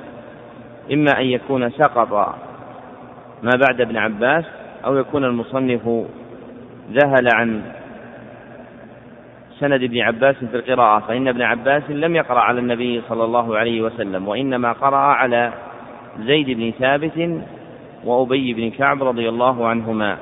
إما 0.92 1.20
أن 1.20 1.26
يكون 1.26 1.70
سقط 1.70 2.12
ما 3.42 3.50
بعد 3.68 3.80
ابن 3.80 3.96
عباس 3.96 4.44
أو 4.84 4.96
يكون 4.96 5.24
المصنف 5.24 5.88
ذهل 6.92 7.28
عن 7.34 7.62
سند 9.60 9.82
ابن 9.82 10.00
عباس 10.00 10.36
في 10.36 10.56
القراءة 10.56 11.00
فإن 11.00 11.28
ابن 11.28 11.42
عباس 11.42 11.90
لم 11.90 12.16
يقرأ 12.16 12.40
على 12.40 12.60
النبي 12.60 13.02
صلى 13.08 13.24
الله 13.24 13.58
عليه 13.58 13.80
وسلم 13.80 14.28
وإنما 14.28 14.72
قرأ 14.72 14.96
على 14.96 15.52
زيد 16.20 16.50
بن 16.50 16.70
ثابت 16.70 17.42
وأبي 18.04 18.54
بن 18.54 18.70
كعب 18.70 19.02
رضي 19.02 19.28
الله 19.28 19.66
عنهما. 19.66 20.18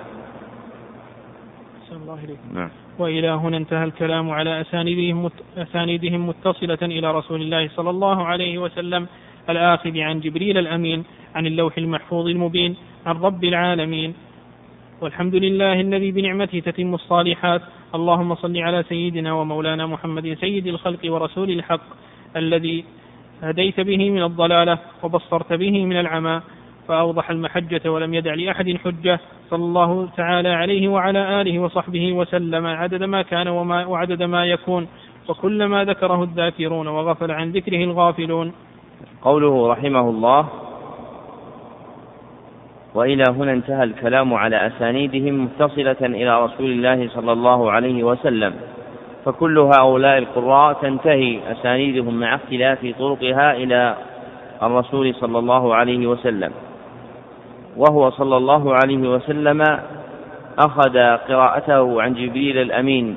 الله 1.92 2.18
نعم. 2.55 2.70
وإلى 2.99 3.29
هنا 3.29 3.57
انتهى 3.57 3.85
الكلام 3.85 4.31
على 4.31 4.61
أسانيدهم, 4.61 5.31
أسانيدهم 5.57 6.29
متصلة 6.29 6.79
إلى 6.83 7.12
رسول 7.12 7.42
الله 7.42 7.68
صلى 7.68 7.90
الله 7.90 8.27
عليه 8.27 8.59
وسلم 8.59 9.07
الآخذ 9.51 9.99
عن 9.99 10.20
جبريل 10.20 10.59
الأمين 10.59 11.05
عن 11.35 11.47
اللوح 11.47 11.79
المحفوظ 11.79 12.27
المبين 12.27 12.77
عن 13.07 13.16
رب 13.16 13.44
العالمين. 13.44 14.14
والحمد 15.01 15.35
لله 15.35 15.81
الذي 15.81 16.11
بنعمته 16.11 16.59
تتم 16.59 16.94
الصالحات 16.94 17.62
اللهم 17.94 18.35
صل 18.35 18.59
على 18.59 18.83
سيدنا 18.83 19.33
ومولانا 19.33 19.87
محمد 19.87 20.37
سيد 20.40 20.66
الخلق 20.66 20.98
ورسول 21.04 21.50
الحق 21.50 21.80
الذي 22.37 22.85
هديت 23.42 23.80
به 23.80 24.11
من 24.11 24.22
الضلالة 24.22 24.78
وبصرت 25.02 25.52
به 25.52 25.85
من 25.85 25.96
العمى 26.00 26.40
فأوضح 26.88 27.30
المحجة 27.30 27.92
ولم 27.92 28.14
يدع 28.14 28.34
لأحد 28.34 28.76
حجة. 28.84 29.20
صلى 29.51 29.64
الله 29.64 30.09
تعالى 30.16 30.49
عليه 30.49 30.88
وعلى 30.88 31.40
آله 31.40 31.59
وصحبه 31.59 32.12
وسلم 32.12 32.66
عدد 32.66 33.03
ما 33.03 33.22
كان 33.22 33.49
وما 33.49 33.86
وعدد 33.86 34.22
ما 34.22 34.47
يكون 34.47 34.88
وكل 35.28 35.64
ما 35.64 35.84
ذكره 35.84 36.22
الذاكرون 36.22 36.86
وغفل 36.88 37.30
عن 37.30 37.51
ذكره 37.51 37.84
الغافلون. 37.84 38.53
قوله 39.22 39.68
رحمه 39.68 40.11
الله 40.11 40.49
وإلى 42.95 43.24
هنا 43.28 43.53
انتهى 43.53 43.84
الكلام 43.84 44.34
على 44.34 44.66
أسانيدهم 44.66 45.45
متصلة 45.45 45.97
إلى 46.01 46.45
رسول 46.45 46.70
الله 46.70 47.09
صلى 47.09 47.32
الله 47.32 47.70
عليه 47.70 48.05
وسلم. 48.05 48.55
فكل 49.24 49.59
هؤلاء 49.59 50.18
القراء 50.18 50.72
تنتهي 50.72 51.38
أسانيدهم 51.53 52.20
مع 52.20 52.34
اختلاف 52.34 52.95
طرقها 52.99 53.53
إلى 53.53 53.97
الرسول 54.62 55.14
صلى 55.14 55.38
الله 55.38 55.74
عليه 55.74 56.07
وسلم. 56.07 56.53
وهو 57.76 58.11
صلى 58.11 58.36
الله 58.36 58.74
عليه 58.74 59.09
وسلم 59.09 59.62
أخذ 60.59 60.99
قراءته 61.16 62.03
عن 62.03 62.14
جبريل 62.14 62.59
الأمين 62.59 63.16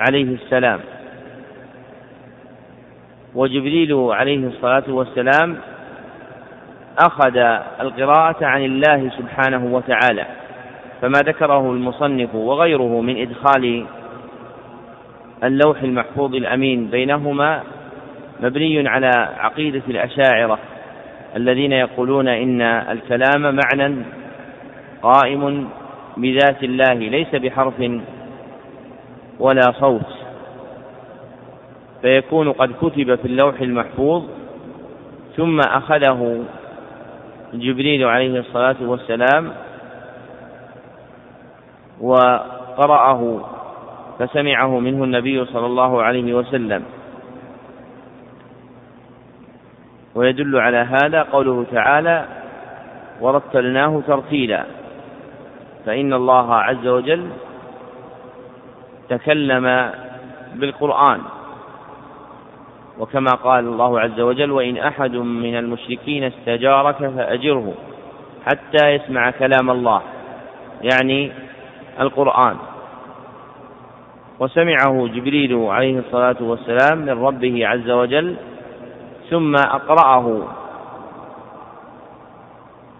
عليه 0.00 0.34
السلام. 0.34 0.80
وجبريل 3.34 3.92
عليه 3.94 4.46
الصلاة 4.46 4.84
والسلام 4.88 5.56
أخذ 6.98 7.36
القراءة 7.80 8.44
عن 8.44 8.64
الله 8.64 9.10
سبحانه 9.18 9.74
وتعالى 9.74 10.26
فما 11.02 11.18
ذكره 11.18 11.70
المصنف 11.72 12.34
وغيره 12.34 13.00
من 13.00 13.16
إدخال 13.20 13.86
اللوح 15.44 15.82
المحفوظ 15.82 16.34
الأمين 16.34 16.86
بينهما 16.86 17.62
مبني 18.40 18.88
على 18.88 19.10
عقيدة 19.38 19.82
الأشاعرة 19.88 20.58
الذين 21.36 21.72
يقولون 21.72 22.28
إن 22.28 22.62
الكلام 22.62 23.42
معنى 23.42 23.96
قائم 25.02 25.68
بذات 26.16 26.62
الله 26.64 26.94
ليس 26.94 27.34
بحرف 27.34 27.90
ولا 29.38 29.72
صوت 29.80 30.06
فيكون 32.02 32.52
قد 32.52 32.72
كتب 32.82 33.14
في 33.14 33.24
اللوح 33.24 33.60
المحفوظ 33.60 34.24
ثم 35.36 35.60
أخذه 35.60 36.44
جبريل 37.54 38.04
عليه 38.04 38.40
الصلاة 38.40 38.76
والسلام 38.80 39.52
وقرأه 42.00 43.40
فسمعه 44.18 44.78
منه 44.78 45.04
النبي 45.04 45.44
صلى 45.44 45.66
الله 45.66 46.02
عليه 46.02 46.34
وسلم. 46.34 46.84
ويدل 50.14 50.56
على 50.60 50.76
هذا 50.76 51.22
قوله 51.22 51.66
تعالى 51.72 52.24
ورتلناه 53.20 54.02
ترتيلا 54.06 54.64
فإن 55.86 56.12
الله 56.12 56.54
عز 56.54 56.86
وجل 56.86 57.28
تكلم 59.08 59.90
بالقرآن. 60.54 61.20
وكما 62.98 63.30
قال 63.30 63.64
الله 63.64 64.00
عز 64.00 64.20
وجل 64.20 64.50
وإن 64.50 64.76
أحد 64.76 65.16
من 65.16 65.56
المشركين 65.56 66.24
استجارك 66.24 66.96
فأجره 66.96 67.74
حتى 68.46 68.88
يسمع 68.88 69.30
كلام 69.30 69.70
الله 69.70 70.02
يعني 70.82 71.32
القرآن. 72.00 72.56
وسمعه 74.40 75.06
جبريل 75.06 75.54
عليه 75.54 75.98
الصلاة 75.98 76.36
والسلام 76.40 76.98
من 76.98 77.10
ربه 77.10 77.66
عز 77.66 77.90
وجل 77.90 78.36
ثم 79.30 79.54
أقرأه 79.54 80.42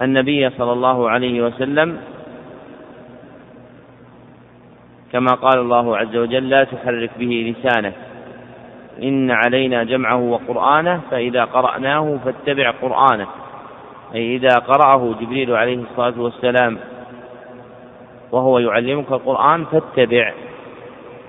النبي 0.03 0.51
صلى 0.51 0.72
الله 0.72 1.11
عليه 1.11 1.43
وسلم 1.43 2.01
كما 5.12 5.34
قال 5.34 5.59
الله 5.59 5.97
عز 5.97 6.16
وجل 6.16 6.49
لا 6.49 6.64
تحرك 6.64 7.11
به 7.18 7.55
لسانك 7.57 7.95
إن 9.03 9.30
علينا 9.30 9.84
جمعه 9.84 10.16
وقرآنه 10.16 11.01
فإذا 11.11 11.45
قرأناه 11.45 12.18
فاتبع 12.24 12.70
قرآنه. 12.70 13.26
أي 14.14 14.36
إذا 14.36 14.59
قرأه 14.59 15.14
جبريل 15.20 15.57
عليه 15.57 15.78
الصلاة 15.78 16.20
والسلام 16.20 16.78
وهو 18.32 18.59
يعلمك 18.59 19.12
القرآن 19.12 19.64
فاتبع 19.64 20.32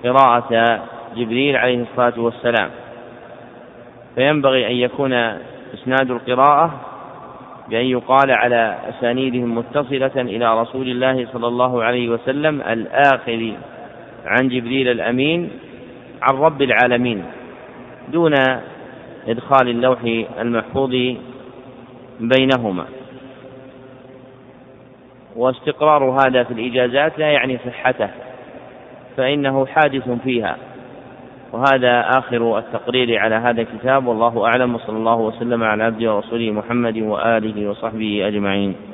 قراءة 0.04 0.80
جبريل 1.16 1.56
عليه 1.56 1.82
الصلاة 1.82 2.20
والسلام. 2.20 2.70
فينبغي 4.14 4.66
أن 4.66 4.76
يكون 4.76 5.12
إسناد 5.74 6.10
القراءة 6.10 6.70
بأن 7.68 7.86
يقال 7.86 8.30
على 8.30 8.78
أسانيدهم 8.88 9.58
متصلة 9.58 10.12
إلى 10.16 10.60
رسول 10.60 10.88
الله 10.88 11.26
صلى 11.32 11.46
الله 11.46 11.84
عليه 11.84 12.08
وسلم 12.08 12.60
الآخذ 12.60 13.52
عن 14.26 14.48
جبريل 14.48 14.88
الأمين 14.88 15.50
عن 16.22 16.36
رب 16.36 16.62
العالمين. 16.62 17.24
دون 18.08 18.34
إدخال 19.28 19.68
اللوح 19.68 19.98
المحفوظ 20.40 20.90
بينهما. 22.20 22.84
واستقرار 25.36 26.04
هذا 26.04 26.42
في 26.42 26.54
الإجازات 26.54 27.18
لا 27.18 27.32
يعني 27.32 27.58
صحته 27.66 28.08
فإنه 29.16 29.66
حادث 29.66 30.10
فيها. 30.24 30.56
وهذا 31.52 32.08
آخر 32.18 32.58
التقرير 32.58 33.18
على 33.18 33.34
هذا 33.34 33.60
الكتاب. 33.60 34.06
والله 34.06 34.46
أعلم. 34.46 34.74
وصلى 34.74 34.96
الله 34.96 35.16
وسلم 35.16 35.62
على 35.62 35.84
عبده 35.84 36.14
ورسوله 36.14 36.50
محمد 36.50 36.98
وآله 36.98 37.70
وصحبه 37.70 38.28
أجمعين. 38.28 38.91